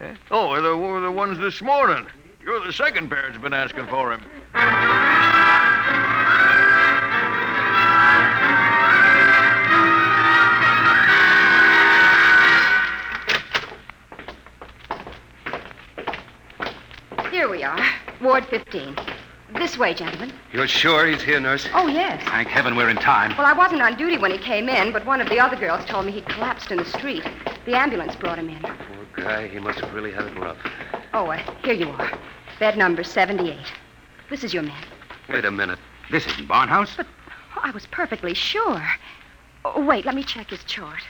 Eh? 0.00 0.14
Oh, 0.30 0.60
the, 0.60 0.76
were 0.76 1.00
the 1.00 1.12
ones 1.12 1.38
this 1.38 1.62
morning. 1.62 2.06
You're 2.42 2.64
the 2.64 2.72
second 2.72 3.08
pair 3.08 3.22
that's 3.28 3.40
been 3.40 3.52
asking 3.52 3.86
for 3.86 4.12
him. 4.12 4.20
Here 17.30 17.48
we 17.48 17.62
are, 17.62 17.84
Ward 18.20 18.46
15. 18.46 18.96
This 19.54 19.78
way, 19.78 19.94
gentlemen. 19.94 20.32
You're 20.52 20.68
sure 20.68 21.06
he's 21.06 21.22
here, 21.22 21.40
nurse? 21.40 21.66
Oh, 21.74 21.86
yes. 21.86 22.22
Thank 22.24 22.48
heaven 22.48 22.76
we're 22.76 22.90
in 22.90 22.96
time. 22.96 23.34
Well, 23.36 23.46
I 23.46 23.52
wasn't 23.54 23.80
on 23.82 23.96
duty 23.96 24.18
when 24.18 24.30
he 24.30 24.38
came 24.38 24.68
in, 24.68 24.92
but 24.92 25.06
one 25.06 25.20
of 25.20 25.28
the 25.28 25.40
other 25.40 25.56
girls 25.56 25.84
told 25.86 26.04
me 26.06 26.12
he'd 26.12 26.28
collapsed 26.28 26.70
in 26.70 26.76
the 26.78 26.84
street. 26.84 27.24
The 27.64 27.74
ambulance 27.74 28.14
brought 28.14 28.38
him 28.38 28.50
in. 28.50 28.60
Poor 28.60 28.74
guy, 29.24 29.48
he 29.48 29.58
must 29.58 29.80
have 29.80 29.92
really 29.94 30.12
had 30.12 30.26
it 30.26 30.38
rough. 30.38 30.58
Oh, 31.14 31.26
uh, 31.30 31.38
here 31.62 31.72
you 31.74 31.88
are. 31.90 32.18
Bed 32.60 32.76
number 32.76 33.02
78. 33.02 33.56
This 34.28 34.44
is 34.44 34.52
your 34.52 34.62
man. 34.64 34.84
Wait 35.28 35.44
a 35.46 35.50
minute. 35.50 35.78
This 36.10 36.26
isn't 36.26 36.46
Barnhouse. 36.48 36.96
But 36.96 37.06
Oh, 37.56 37.60
I 37.64 37.70
was 37.70 37.86
perfectly 37.86 38.34
sure. 38.34 38.86
Oh, 39.64 39.82
wait, 39.84 40.04
let 40.04 40.14
me 40.14 40.22
check 40.22 40.50
his 40.50 40.62
chart. 40.64 41.02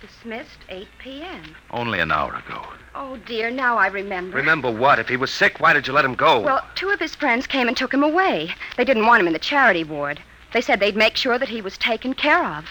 Dismissed 0.00 0.58
8 0.68 0.88
p.m. 0.98 1.56
Only 1.70 2.00
an 2.00 2.12
hour 2.12 2.34
ago. 2.34 2.66
Oh, 2.94 3.16
dear, 3.16 3.50
now 3.50 3.78
I 3.78 3.86
remember. 3.86 4.36
Remember 4.36 4.70
what? 4.70 4.98
If 4.98 5.08
he 5.08 5.16
was 5.16 5.32
sick, 5.32 5.58
why 5.58 5.72
did 5.72 5.86
you 5.86 5.92
let 5.92 6.04
him 6.04 6.14
go? 6.14 6.40
Well, 6.40 6.64
two 6.74 6.90
of 6.90 7.00
his 7.00 7.14
friends 7.14 7.46
came 7.46 7.66
and 7.66 7.76
took 7.76 7.94
him 7.94 8.02
away. 8.02 8.54
They 8.76 8.84
didn't 8.84 9.06
want 9.06 9.20
him 9.20 9.26
in 9.26 9.32
the 9.32 9.38
charity 9.38 9.84
ward. 9.84 10.20
They 10.52 10.60
said 10.60 10.80
they'd 10.80 10.96
make 10.96 11.16
sure 11.16 11.38
that 11.38 11.48
he 11.48 11.62
was 11.62 11.78
taken 11.78 12.12
care 12.12 12.44
of. 12.44 12.66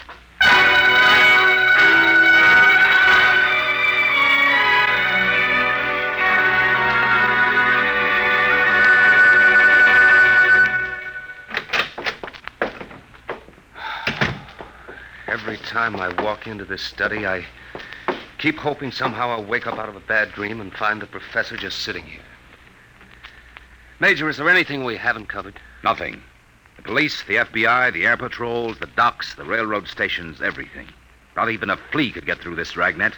Time 15.76 15.96
I 15.96 16.22
walk 16.22 16.46
into 16.46 16.64
this 16.64 16.80
study, 16.80 17.26
I 17.26 17.44
keep 18.38 18.56
hoping 18.56 18.90
somehow 18.90 19.28
I'll 19.28 19.44
wake 19.44 19.66
up 19.66 19.78
out 19.78 19.90
of 19.90 19.94
a 19.94 20.00
bad 20.00 20.32
dream 20.32 20.58
and 20.62 20.72
find 20.72 21.02
the 21.02 21.06
professor 21.06 21.54
just 21.54 21.80
sitting 21.80 22.04
here. 22.04 22.22
Major, 24.00 24.26
is 24.30 24.38
there 24.38 24.48
anything 24.48 24.84
we 24.84 24.96
haven't 24.96 25.26
covered? 25.26 25.60
Nothing. 25.84 26.22
The 26.76 26.82
police, 26.82 27.22
the 27.24 27.34
FBI, 27.34 27.92
the 27.92 28.06
air 28.06 28.16
patrols, 28.16 28.78
the 28.78 28.86
docks, 28.86 29.34
the 29.34 29.44
railroad 29.44 29.86
stations, 29.86 30.40
everything. 30.40 30.88
Not 31.36 31.50
even 31.50 31.68
a 31.68 31.76
flea 31.76 32.10
could 32.10 32.24
get 32.24 32.38
through 32.38 32.56
this 32.56 32.72
dragnet. 32.72 33.12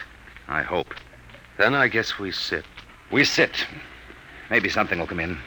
I 0.49 0.61
hope. 0.61 0.93
Then 1.57 1.73
I 1.73 1.87
guess 1.87 2.19
we 2.19 2.29
sit. 2.29 2.65
We 3.09 3.23
sit. 3.23 3.55
Maybe 4.49 4.67
something 4.67 4.99
will 4.99 5.07
come 5.07 5.21
in. 5.21 5.37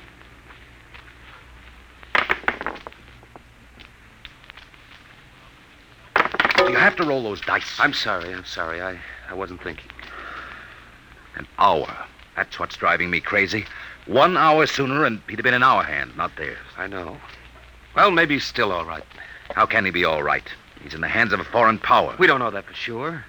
You 6.72 6.78
have 6.78 6.96
to 6.96 7.04
roll 7.04 7.22
those 7.22 7.40
dice? 7.40 7.78
I'm 7.78 7.92
sorry, 7.92 8.32
I'm 8.32 8.44
sorry. 8.44 8.80
I, 8.80 8.98
I 9.28 9.35
wasn't 9.35 9.62
thinking. 9.62 9.90
An 11.37 11.46
hour. 11.58 11.88
That's 12.37 12.58
what's 12.58 12.76
driving 12.76 13.11
me 13.11 13.20
crazy. 13.20 13.66
One 14.06 14.37
hour 14.37 14.66
sooner, 14.66 15.04
and 15.04 15.20
he'd 15.28 15.37
have 15.37 15.44
been 15.44 15.54
in 15.54 15.62
our 15.62 15.82
hand, 15.82 16.16
not 16.16 16.35
theirs. 16.37 16.58
I 16.76 16.87
know. 16.87 17.18
Well, 17.94 18.11
maybe 18.11 18.35
he's 18.35 18.44
still 18.44 18.72
all 18.72 18.85
right. 18.85 19.04
How 19.54 19.66
can 19.66 19.85
he 19.85 19.90
be 19.90 20.04
all 20.04 20.22
right? 20.22 20.44
He's 20.82 20.94
in 20.94 21.02
the 21.02 21.08
hands 21.08 21.32
of 21.32 21.40
a 21.40 21.44
foreign 21.44 21.78
power. 21.78 22.16
We 22.18 22.26
don't 22.26 22.40
know 22.40 22.50
that 22.50 22.64
for 22.64 22.74
sure. 22.74 23.24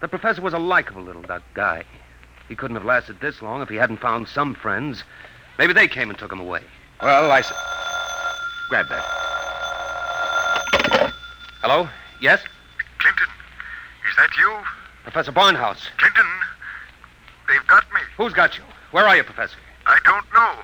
The 0.00 0.08
professor 0.08 0.40
was 0.42 0.54
a 0.54 0.58
likable 0.58 1.02
little 1.02 1.22
duck 1.22 1.42
guy. 1.54 1.84
He 2.48 2.56
couldn't 2.56 2.76
have 2.76 2.84
lasted 2.84 3.20
this 3.20 3.40
long 3.40 3.62
if 3.62 3.68
he 3.68 3.76
hadn't 3.76 4.00
found 4.00 4.28
some 4.28 4.54
friends. 4.54 5.04
Maybe 5.58 5.72
they 5.72 5.86
came 5.86 6.10
and 6.10 6.18
took 6.18 6.32
him 6.32 6.40
away. 6.40 6.62
Well, 7.00 7.30
I. 7.30 7.42
Grab 8.68 8.88
that. 8.88 9.04
Hello? 11.60 11.88
Yes? 12.20 12.40
Clinton, 14.32 14.54
that 14.54 14.64
you? 14.64 14.66
Professor 15.04 15.32
Barnhouse. 15.32 15.88
Clinton, 15.98 16.26
they've 17.48 17.66
got 17.66 17.84
me. 17.92 18.00
Who's 18.16 18.32
got 18.32 18.56
you? 18.56 18.64
Where 18.90 19.06
are 19.06 19.16
you, 19.16 19.24
Professor? 19.24 19.56
I 19.86 19.98
don't 20.04 20.26
know. 20.32 20.62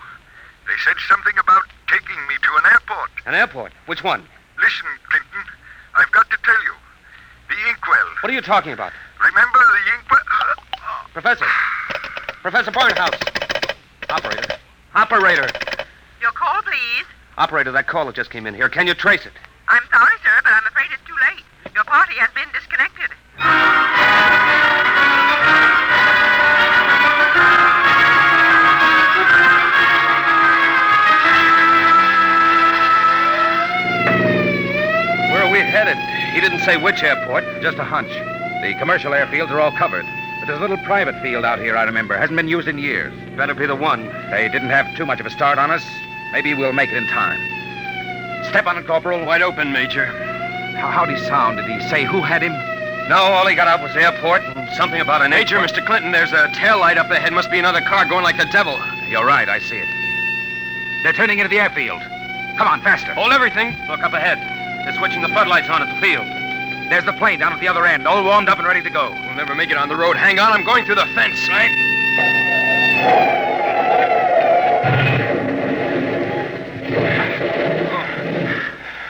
They 0.67 0.75
said 0.85 0.97
something 1.09 1.33
about 1.39 1.63
taking 1.89 2.17
me 2.29 2.35
to 2.43 2.51
an 2.59 2.73
airport. 2.73 3.11
An 3.27 3.35
airport. 3.35 3.73
Which 3.87 4.05
one? 4.05 4.25
Listen, 4.61 4.87
Clinton, 5.09 5.53
I've 5.95 6.11
got 6.13 6.31
to 6.31 6.37
tell 6.45 6.63
you. 6.65 6.73
The 7.49 7.71
inkwell. 7.71 8.07
What 8.23 8.31
are 8.31 8.35
you 8.35 8.43
talking 8.43 8.73
about? 8.73 8.93
Remember 9.25 9.59
the 9.59 9.95
inkwell? 9.97 10.21
Professor. 11.13 11.47
Professor 12.43 12.71
Barnhouse. 12.71 13.19
Operator. 14.11 14.57
Operator. 14.95 15.49
Your 16.21 16.33
call, 16.33 16.63
please. 16.63 17.07
Operator, 17.39 17.73
that 17.73 17.87
caller 17.87 18.13
just 18.13 18.31
came 18.31 18.47
in 18.47 18.55
here. 18.55 18.69
Can 18.69 18.87
you 18.87 18.95
trace 18.95 19.25
it? 19.25 19.33
I'm 19.69 19.83
sorry, 19.91 20.17
sir, 20.23 20.41
but 20.43 20.53
I'm 20.53 20.67
afraid 20.67 20.89
it's 20.93 21.03
too 21.07 21.17
late. 21.29 21.45
Your 21.75 21.85
party 21.85 22.15
has 22.15 22.31
been 22.35 22.49
disconnected. 22.53 23.11
Where 35.59 35.67
are 35.67 35.71
we 35.71 35.73
headed? 35.73 35.99
He 36.35 36.41
didn't 36.41 36.61
say 36.61 36.77
which 36.77 37.03
airport. 37.03 37.43
Just 37.61 37.79
a 37.79 37.83
hunch. 37.83 38.13
The 38.63 38.79
commercial 38.79 39.11
airfields 39.11 39.51
are 39.51 39.59
all 39.59 39.73
covered. 39.73 40.05
But 40.39 40.47
there's 40.47 40.59
a 40.59 40.61
little 40.61 40.79
private 40.87 41.21
field 41.21 41.45
out 41.45 41.59
here, 41.59 41.77
I 41.77 41.83
remember. 41.83 42.17
Hasn't 42.17 42.37
been 42.37 42.47
used 42.47 42.69
in 42.69 42.79
years. 42.79 43.13
Better 43.37 43.55
be 43.55 43.67
the 43.67 43.75
one. 43.75 44.07
They 44.31 44.49
didn't 44.53 44.69
have 44.69 44.87
too 44.97 45.05
much 45.05 45.19
of 45.19 45.27
a 45.27 45.31
start 45.31 45.59
on 45.59 45.73
us. 45.73 45.83
Maybe 46.31 46.55
we'll 46.55 46.73
make 46.73 46.91
it 46.93 46.97
in 46.97 47.09
time. 47.09 47.41
Step 48.45 48.67
on 48.67 48.79
it, 48.79 48.87
Corporal. 48.87 49.27
Wide 49.27 49.43
open, 49.43 49.73
Major. 49.73 50.07
How, 50.79 50.93
how'd 50.93 51.09
he 51.09 51.19
sound? 51.27 51.57
Did 51.57 51.67
he 51.67 51.81
say 51.89 52.05
who 52.05 52.23
had 52.23 52.41
him? 52.41 52.53
No, 53.09 53.17
all 53.17 53.49
he 53.49 53.57
got 53.57 53.67
out 53.67 53.83
was 53.83 53.97
airport 53.97 54.43
and 54.43 54.71
something 54.77 55.01
about 55.01 55.23
an 55.23 55.31
Major, 55.31 55.57
airport. 55.59 55.73
Mr. 55.73 55.85
Clinton, 55.85 56.13
there's 56.13 56.31
a 56.31 56.53
tail 56.55 56.79
light 56.79 56.99
up 56.99 57.11
ahead. 57.11 57.33
Must 57.33 57.51
be 57.51 57.59
another 57.59 57.81
car 57.81 58.05
going 58.05 58.23
like 58.23 58.39
the 58.39 58.47
devil. 58.53 58.79
You're 59.09 59.27
right, 59.27 59.49
I 59.49 59.59
see 59.59 59.79
it. 59.79 61.03
They're 61.03 61.15
turning 61.15 61.41
into 61.41 61.49
the 61.49 61.59
airfield. 61.59 62.01
Come 62.57 62.69
on, 62.69 62.81
faster. 62.81 63.13
Hold 63.15 63.33
everything. 63.33 63.75
Look 63.89 64.05
up 64.05 64.13
ahead. 64.13 64.58
They're 64.89 64.97
switching 64.97 65.21
the 65.21 65.29
floodlights 65.29 65.69
on 65.69 65.83
at 65.83 65.95
the 65.95 66.01
field. 66.01 66.25
There's 66.89 67.05
the 67.05 67.13
plane 67.13 67.41
down 67.41 67.53
at 67.53 67.61
the 67.61 67.69
other 67.69 67.85
end, 67.85 68.09
all 68.09 68.25
warmed 68.25 68.49
up 68.49 68.57
and 68.57 68.67
ready 68.67 68.83
to 68.83 68.89
go. 68.89 69.11
We'll 69.11 69.35
never 69.35 69.55
make 69.55 69.71
it 69.71 69.77
on 69.77 69.91
the 69.91 69.97
road. 69.97 70.17
Hang 70.17 70.39
on, 70.39 70.51
I'm 70.51 70.65
going 70.65 70.87
through 70.87 70.95
the 70.95 71.05
fence. 71.15 71.47
Right? 71.47 71.69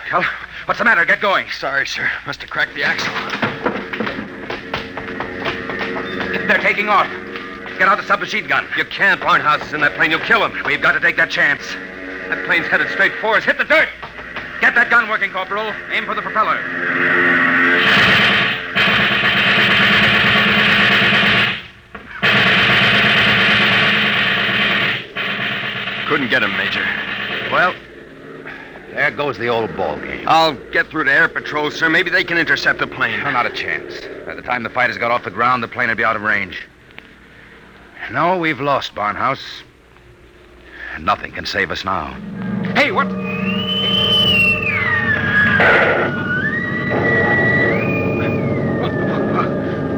Cal, 0.09 0.25
what's 0.65 0.79
the 0.79 0.85
matter? 0.85 1.05
Get 1.05 1.21
going. 1.21 1.49
Sorry, 1.51 1.87
sir. 1.87 2.11
Must 2.27 2.41
have 2.41 2.51
cracked 2.51 2.75
the 2.75 2.83
axle. 2.83 3.15
They're 6.49 6.59
taking 6.59 6.89
off. 6.89 7.07
Get 7.79 7.89
out 7.89 7.99
the 7.99 8.05
submachine 8.05 8.49
gun. 8.49 8.67
You 8.77 8.85
can't. 8.85 9.21
Barnhouse 9.21 9.65
is 9.65 9.73
in 9.73 9.81
that 9.83 9.95
plane. 9.95 10.11
You'll 10.11 10.19
kill 10.19 10.45
him. 10.45 10.61
We've 10.67 10.83
got 10.83 10.95
to 10.95 11.01
take 11.01 11.17
that 11.19 11.31
chance. 11.31 11.63
That 12.29 12.45
plane's 12.47 12.67
headed 12.67 12.91
straight 12.91 13.13
for 13.21 13.37
us. 13.37 13.45
Hit 13.45 13.59
the 13.59 13.65
dirt. 13.65 13.89
Get 14.69 14.75
that 14.75 14.91
gun 14.91 15.09
working, 15.09 15.31
Corporal. 15.31 15.73
Aim 15.93 16.05
for 16.05 16.15
the 16.15 16.21
propeller. 16.21 16.59
Couldn't 26.07 26.29
get 26.29 26.43
him, 26.43 26.51
Major. 26.59 26.85
Well, 27.51 27.75
there 28.91 29.11
goes 29.11 29.39
the 29.39 29.49
old 29.49 29.75
ball 29.75 29.97
game. 30.01 30.29
I'll 30.29 30.53
get 30.71 30.89
through 30.89 31.05
to 31.05 31.13
Air 31.13 31.29
Patrol, 31.29 31.71
sir. 31.71 31.89
Maybe 31.89 32.11
they 32.11 32.23
can 32.23 32.37
intercept 32.37 32.79
the 32.79 32.87
plane. 32.87 33.19
not 33.21 33.47
a 33.47 33.51
chance. 33.51 34.03
By 34.27 34.35
the 34.35 34.43
time 34.43 34.65
the 34.65 34.69
fighters 34.69 34.99
got 34.99 35.11
off 35.11 35.25
the 35.25 35.31
ground, 35.31 35.63
the 35.63 35.69
plane 35.69 35.89
would 35.89 35.97
be 35.97 36.05
out 36.05 36.15
of 36.15 36.21
range. 36.21 36.69
No, 38.13 38.37
we've 38.37 38.61
lost 38.61 38.95
Barnhouse. 38.95 39.63
Nothing 41.01 41.33
can 41.33 41.47
save 41.47 41.71
us 41.71 41.87
now. 41.87 42.13
Hey, 42.75 42.93
what? 42.93 43.07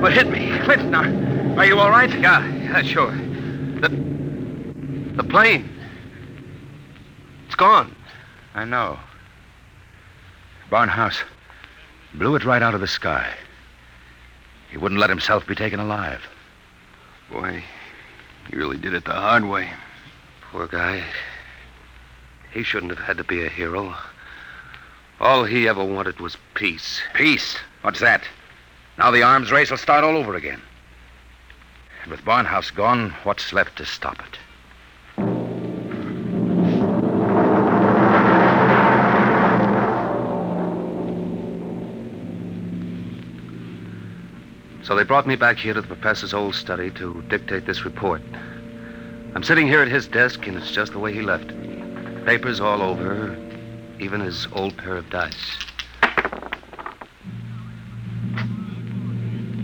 What 0.00 0.14
hit 0.14 0.30
me? 0.30 0.58
Clinton, 0.60 0.94
are, 0.94 1.58
are 1.58 1.66
you 1.66 1.78
all 1.78 1.90
right? 1.90 2.10
Yeah, 2.18 2.46
yeah, 2.62 2.82
sure. 2.82 3.10
The, 3.80 3.88
the 5.16 5.24
plane. 5.24 5.68
It's 7.46 7.54
gone. 7.54 7.94
I 8.54 8.64
know. 8.64 8.98
Barnhouse 10.70 11.22
blew 12.14 12.34
it 12.34 12.44
right 12.44 12.62
out 12.62 12.74
of 12.74 12.80
the 12.80 12.86
sky. 12.86 13.30
He 14.70 14.78
wouldn't 14.78 15.00
let 15.00 15.10
himself 15.10 15.46
be 15.46 15.54
taken 15.54 15.80
alive. 15.80 16.22
Boy, 17.30 17.62
he 18.48 18.56
really 18.56 18.78
did 18.78 18.94
it 18.94 19.04
the 19.04 19.12
hard 19.12 19.44
way. 19.44 19.68
Poor 20.50 20.66
guy. 20.66 21.04
He 22.52 22.62
shouldn't 22.62 22.96
have 22.96 23.06
had 23.06 23.18
to 23.18 23.24
be 23.24 23.44
a 23.44 23.48
hero. 23.48 23.94
All 25.20 25.44
he 25.44 25.68
ever 25.68 25.84
wanted 25.84 26.18
was 26.18 26.38
peace. 26.54 27.02
Peace? 27.12 27.58
What's 27.82 28.00
that? 28.00 28.22
Now 28.96 29.10
the 29.10 29.22
arms 29.22 29.52
race 29.52 29.70
will 29.70 29.76
start 29.76 30.02
all 30.02 30.16
over 30.16 30.34
again. 30.34 30.62
And 32.02 32.10
with 32.10 32.24
Barnhouse 32.24 32.74
gone, 32.74 33.10
what's 33.24 33.52
left 33.52 33.76
to 33.76 33.84
stop 33.84 34.18
it? 34.20 34.38
So 44.82 44.96
they 44.96 45.04
brought 45.04 45.26
me 45.26 45.36
back 45.36 45.58
here 45.58 45.74
to 45.74 45.82
the 45.82 45.86
professor's 45.86 46.32
old 46.32 46.54
study 46.54 46.90
to 46.92 47.22
dictate 47.28 47.66
this 47.66 47.84
report. 47.84 48.22
I'm 49.34 49.42
sitting 49.42 49.66
here 49.66 49.82
at 49.82 49.88
his 49.88 50.08
desk, 50.08 50.46
and 50.46 50.56
it's 50.56 50.72
just 50.72 50.92
the 50.92 50.98
way 50.98 51.12
he 51.12 51.20
left 51.20 51.50
it. 51.50 52.24
Papers 52.24 52.58
all 52.58 52.80
over, 52.80 53.36
even 54.00 54.20
his 54.20 54.46
old 54.52 54.76
pair 54.76 54.96
of 54.96 55.08
dice. 55.10 55.58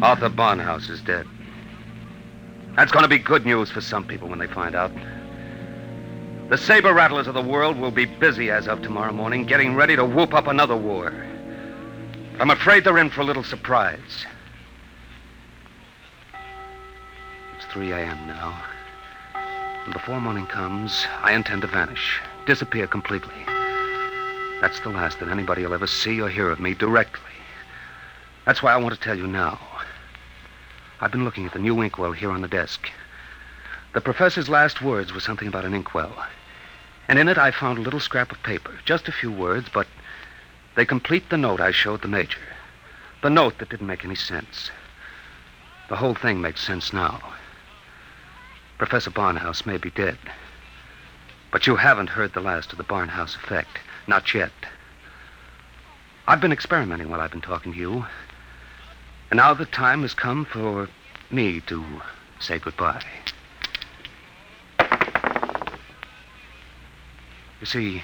Arthur 0.03 0.29
Barnhouse 0.29 0.91
is 0.91 1.01
dead. 1.01 1.27
That's 2.77 2.93
going 2.93 3.03
to 3.03 3.09
be 3.09 3.19
good 3.19 3.47
news 3.47 3.71
for 3.71 3.81
some 3.81 4.05
people 4.05 4.29
when 4.29 4.39
they 4.39 4.47
find 4.47 4.75
out. 4.75 4.93
The 6.51 6.59
saber 6.59 6.93
rattlers 6.93 7.27
of 7.27 7.35
the 7.35 7.43
world 7.43 7.79
will 7.79 7.91
be 7.91 8.05
busy 8.05 8.51
as 8.51 8.69
of 8.69 8.83
tomorrow 8.83 9.13
morning, 9.13 9.47
getting 9.47 9.75
ready 9.75 9.97
to 9.97 10.05
whoop 10.05 10.35
up 10.35 10.47
another 10.47 10.77
war. 10.77 11.13
I'm 12.39 12.51
afraid 12.51 12.85
they're 12.85 12.99
in 12.99 13.11
for 13.11 13.23
a 13.23 13.25
little 13.25 13.43
surprise. 13.43 14.27
It's 17.57 17.67
3 17.73 17.91
a.m. 17.93 18.27
now. 18.27 18.63
And 19.85 19.95
before 19.95 20.21
morning 20.21 20.47
comes, 20.47 21.07
I 21.23 21.33
intend 21.33 21.63
to 21.63 21.69
vanish, 21.69 22.21
disappear 22.45 22.87
completely. 22.87 23.56
That's 24.67 24.81
the 24.81 24.89
last 24.89 25.21
that 25.21 25.29
anybody 25.29 25.65
will 25.65 25.75
ever 25.75 25.87
see 25.87 26.21
or 26.21 26.29
hear 26.29 26.51
of 26.51 26.59
me 26.59 26.75
directly. 26.75 27.31
That's 28.45 28.65
why 28.65 28.73
I 28.73 28.77
want 28.79 28.97
to 28.97 29.01
tell 29.01 29.17
you 29.17 29.29
now. 29.29 29.61
I've 31.01 31.13
been 31.13 31.25
looking 31.25 31.47
at 31.47 31.53
the 31.53 31.61
new 31.61 31.81
inkwell 31.83 32.11
here 32.11 32.33
on 32.33 32.41
the 32.41 32.49
desk. 32.49 32.91
The 33.95 34.01
professor's 34.01 34.49
last 34.49 34.83
words 34.83 35.13
were 35.13 35.21
something 35.21 35.47
about 35.47 35.65
an 35.65 35.73
inkwell. 35.73 36.13
And 37.07 37.17
in 37.17 37.29
it, 37.29 37.39
I 37.39 37.53
found 37.53 37.79
a 37.79 37.81
little 37.81 38.01
scrap 38.01 38.33
of 38.33 38.43
paper. 38.43 38.73
Just 38.85 39.07
a 39.07 39.13
few 39.13 39.31
words, 39.31 39.69
but 39.73 39.87
they 40.75 40.85
complete 40.85 41.31
the 41.31 41.39
note 41.39 41.61
I 41.61 41.71
showed 41.71 42.03
the 42.03 42.09
major. 42.09 42.41
The 43.23 43.31
note 43.31 43.59
that 43.59 43.69
didn't 43.69 43.87
make 43.87 44.05
any 44.05 44.17
sense. 44.17 44.73
The 45.89 45.97
whole 45.97 46.17
thing 46.17 46.41
makes 46.41 46.61
sense 46.61 46.93
now. 46.93 47.21
Professor 48.79 49.13
Barnhouse 49.13 49.65
may 49.65 49.77
be 49.77 49.91
dead. 49.91 50.19
But 51.53 51.69
you 51.69 51.77
haven't 51.77 52.11
heard 52.11 52.33
the 52.33 52.41
last 52.41 52.73
of 52.73 52.79
the 52.79 52.85
Barnhouse 52.85 53.37
effect. 53.37 53.79
Not 54.07 54.33
yet. 54.35 54.53
I've 56.29 56.41
been 56.41 56.53
experimenting 56.53 57.11
while 57.11 57.21
I've 57.21 57.31
been 57.31 57.41
talking 57.41 57.73
to 57.73 57.79
you. 57.79 58.07
And 59.31 59.39
now 59.39 59.55
the 59.55 59.67
time 59.67 60.03
has 60.03 60.15
come 60.15 60.45
for 60.45 60.89
me 61.31 61.61
to 61.63 61.85
say 62.39 62.59
goodbye. 62.59 63.03
You 67.61 67.67
see, 67.67 68.03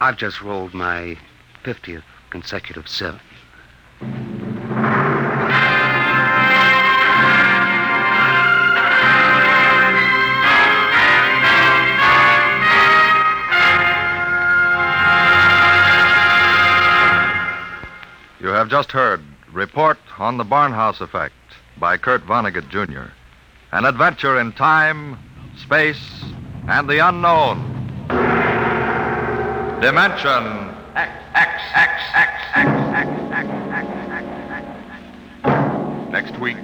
I've 0.00 0.16
just 0.16 0.40
rolled 0.40 0.72
my 0.72 1.18
50th 1.64 2.02
consecutive 2.30 2.88
seven. 2.88 3.20
Have 18.66 18.84
just 18.84 18.90
heard 18.90 19.22
Report 19.52 19.96
on 20.18 20.38
the 20.38 20.44
Barnhouse 20.44 21.00
Effect 21.00 21.34
by 21.78 21.96
Kurt 21.96 22.26
Vonnegut, 22.26 22.68
Jr. 22.68 23.12
An 23.70 23.84
adventure 23.84 24.40
in 24.40 24.50
time, 24.50 25.16
space, 25.56 26.24
and 26.66 26.88
the 26.88 26.98
unknown. 26.98 27.62
Dimension 29.80 30.74
X, 30.96 31.12
X, 31.36 31.62
X, 31.76 32.02
X, 32.16 32.42
X, 32.56 33.08
X, 33.30 33.48
X, 33.70 33.88
X, 34.10 34.26
X, 34.50 34.66
X. 35.44 36.10
Next 36.10 36.40
week, 36.40 36.56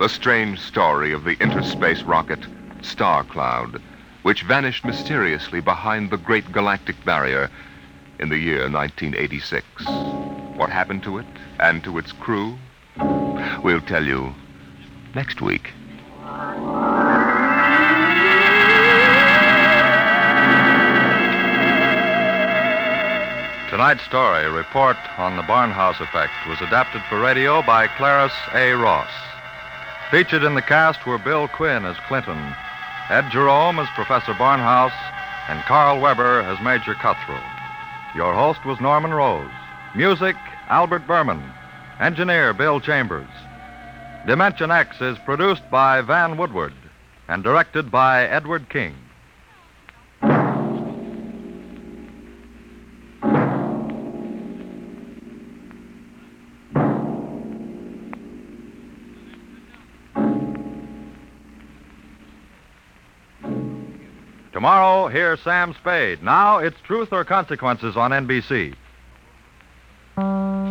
the 0.00 0.08
strange 0.08 0.58
story 0.58 1.12
of 1.12 1.22
the 1.22 1.36
interspace 1.40 2.02
rocket 2.02 2.40
Star 2.80 3.22
Cloud, 3.22 3.80
which 4.22 4.42
vanished 4.42 4.84
mysteriously 4.84 5.60
behind 5.60 6.10
the 6.10 6.16
Great 6.16 6.50
Galactic 6.50 6.96
Barrier 7.04 7.48
in 8.18 8.28
the 8.28 8.38
year 8.38 8.68
1986. 8.68 10.21
What 10.62 10.70
happened 10.70 11.02
to 11.02 11.18
it 11.18 11.26
and 11.58 11.82
to 11.82 11.98
its 11.98 12.12
crew? 12.12 12.56
We'll 13.64 13.80
tell 13.80 14.04
you 14.04 14.32
next 15.12 15.40
week. 15.42 15.72
Tonight's 23.70 24.04
story, 24.04 24.48
Report 24.48 24.96
on 25.18 25.36
the 25.36 25.42
Barnhouse 25.42 26.00
Effect, 26.00 26.32
was 26.46 26.60
adapted 26.60 27.02
for 27.08 27.18
radio 27.18 27.60
by 27.62 27.88
Clarice 27.88 28.30
A. 28.54 28.74
Ross. 28.74 29.10
Featured 30.12 30.44
in 30.44 30.54
the 30.54 30.62
cast 30.62 31.04
were 31.04 31.18
Bill 31.18 31.48
Quinn 31.48 31.84
as 31.84 31.96
Clinton, 32.06 32.54
Ed 33.10 33.28
Jerome 33.32 33.80
as 33.80 33.88
Professor 33.96 34.32
Barnhouse, 34.34 34.94
and 35.48 35.60
Carl 35.64 36.00
Weber 36.00 36.42
as 36.42 36.62
Major 36.62 36.94
Cuthrell. 36.94 37.42
Your 38.14 38.32
host 38.32 38.64
was 38.64 38.80
Norman 38.80 39.12
Rose. 39.12 39.50
Music, 39.94 40.36
Albert 40.68 41.06
Berman. 41.06 41.42
Engineer, 42.00 42.52
Bill 42.52 42.80
Chambers. 42.80 43.28
Dimension 44.26 44.70
X 44.70 45.00
is 45.00 45.18
produced 45.24 45.62
by 45.70 46.00
Van 46.00 46.36
Woodward 46.36 46.74
and 47.28 47.42
directed 47.42 47.90
by 47.90 48.24
Edward 48.26 48.68
King. 48.68 48.94
Tomorrow, 64.52 65.08
hear 65.08 65.36
Sam 65.38 65.74
Spade. 65.74 66.22
Now 66.22 66.58
it's 66.58 66.76
Truth 66.86 67.12
or 67.12 67.24
Consequences 67.24 67.96
on 67.96 68.12
NBC. 68.12 68.76
음. 70.18 70.61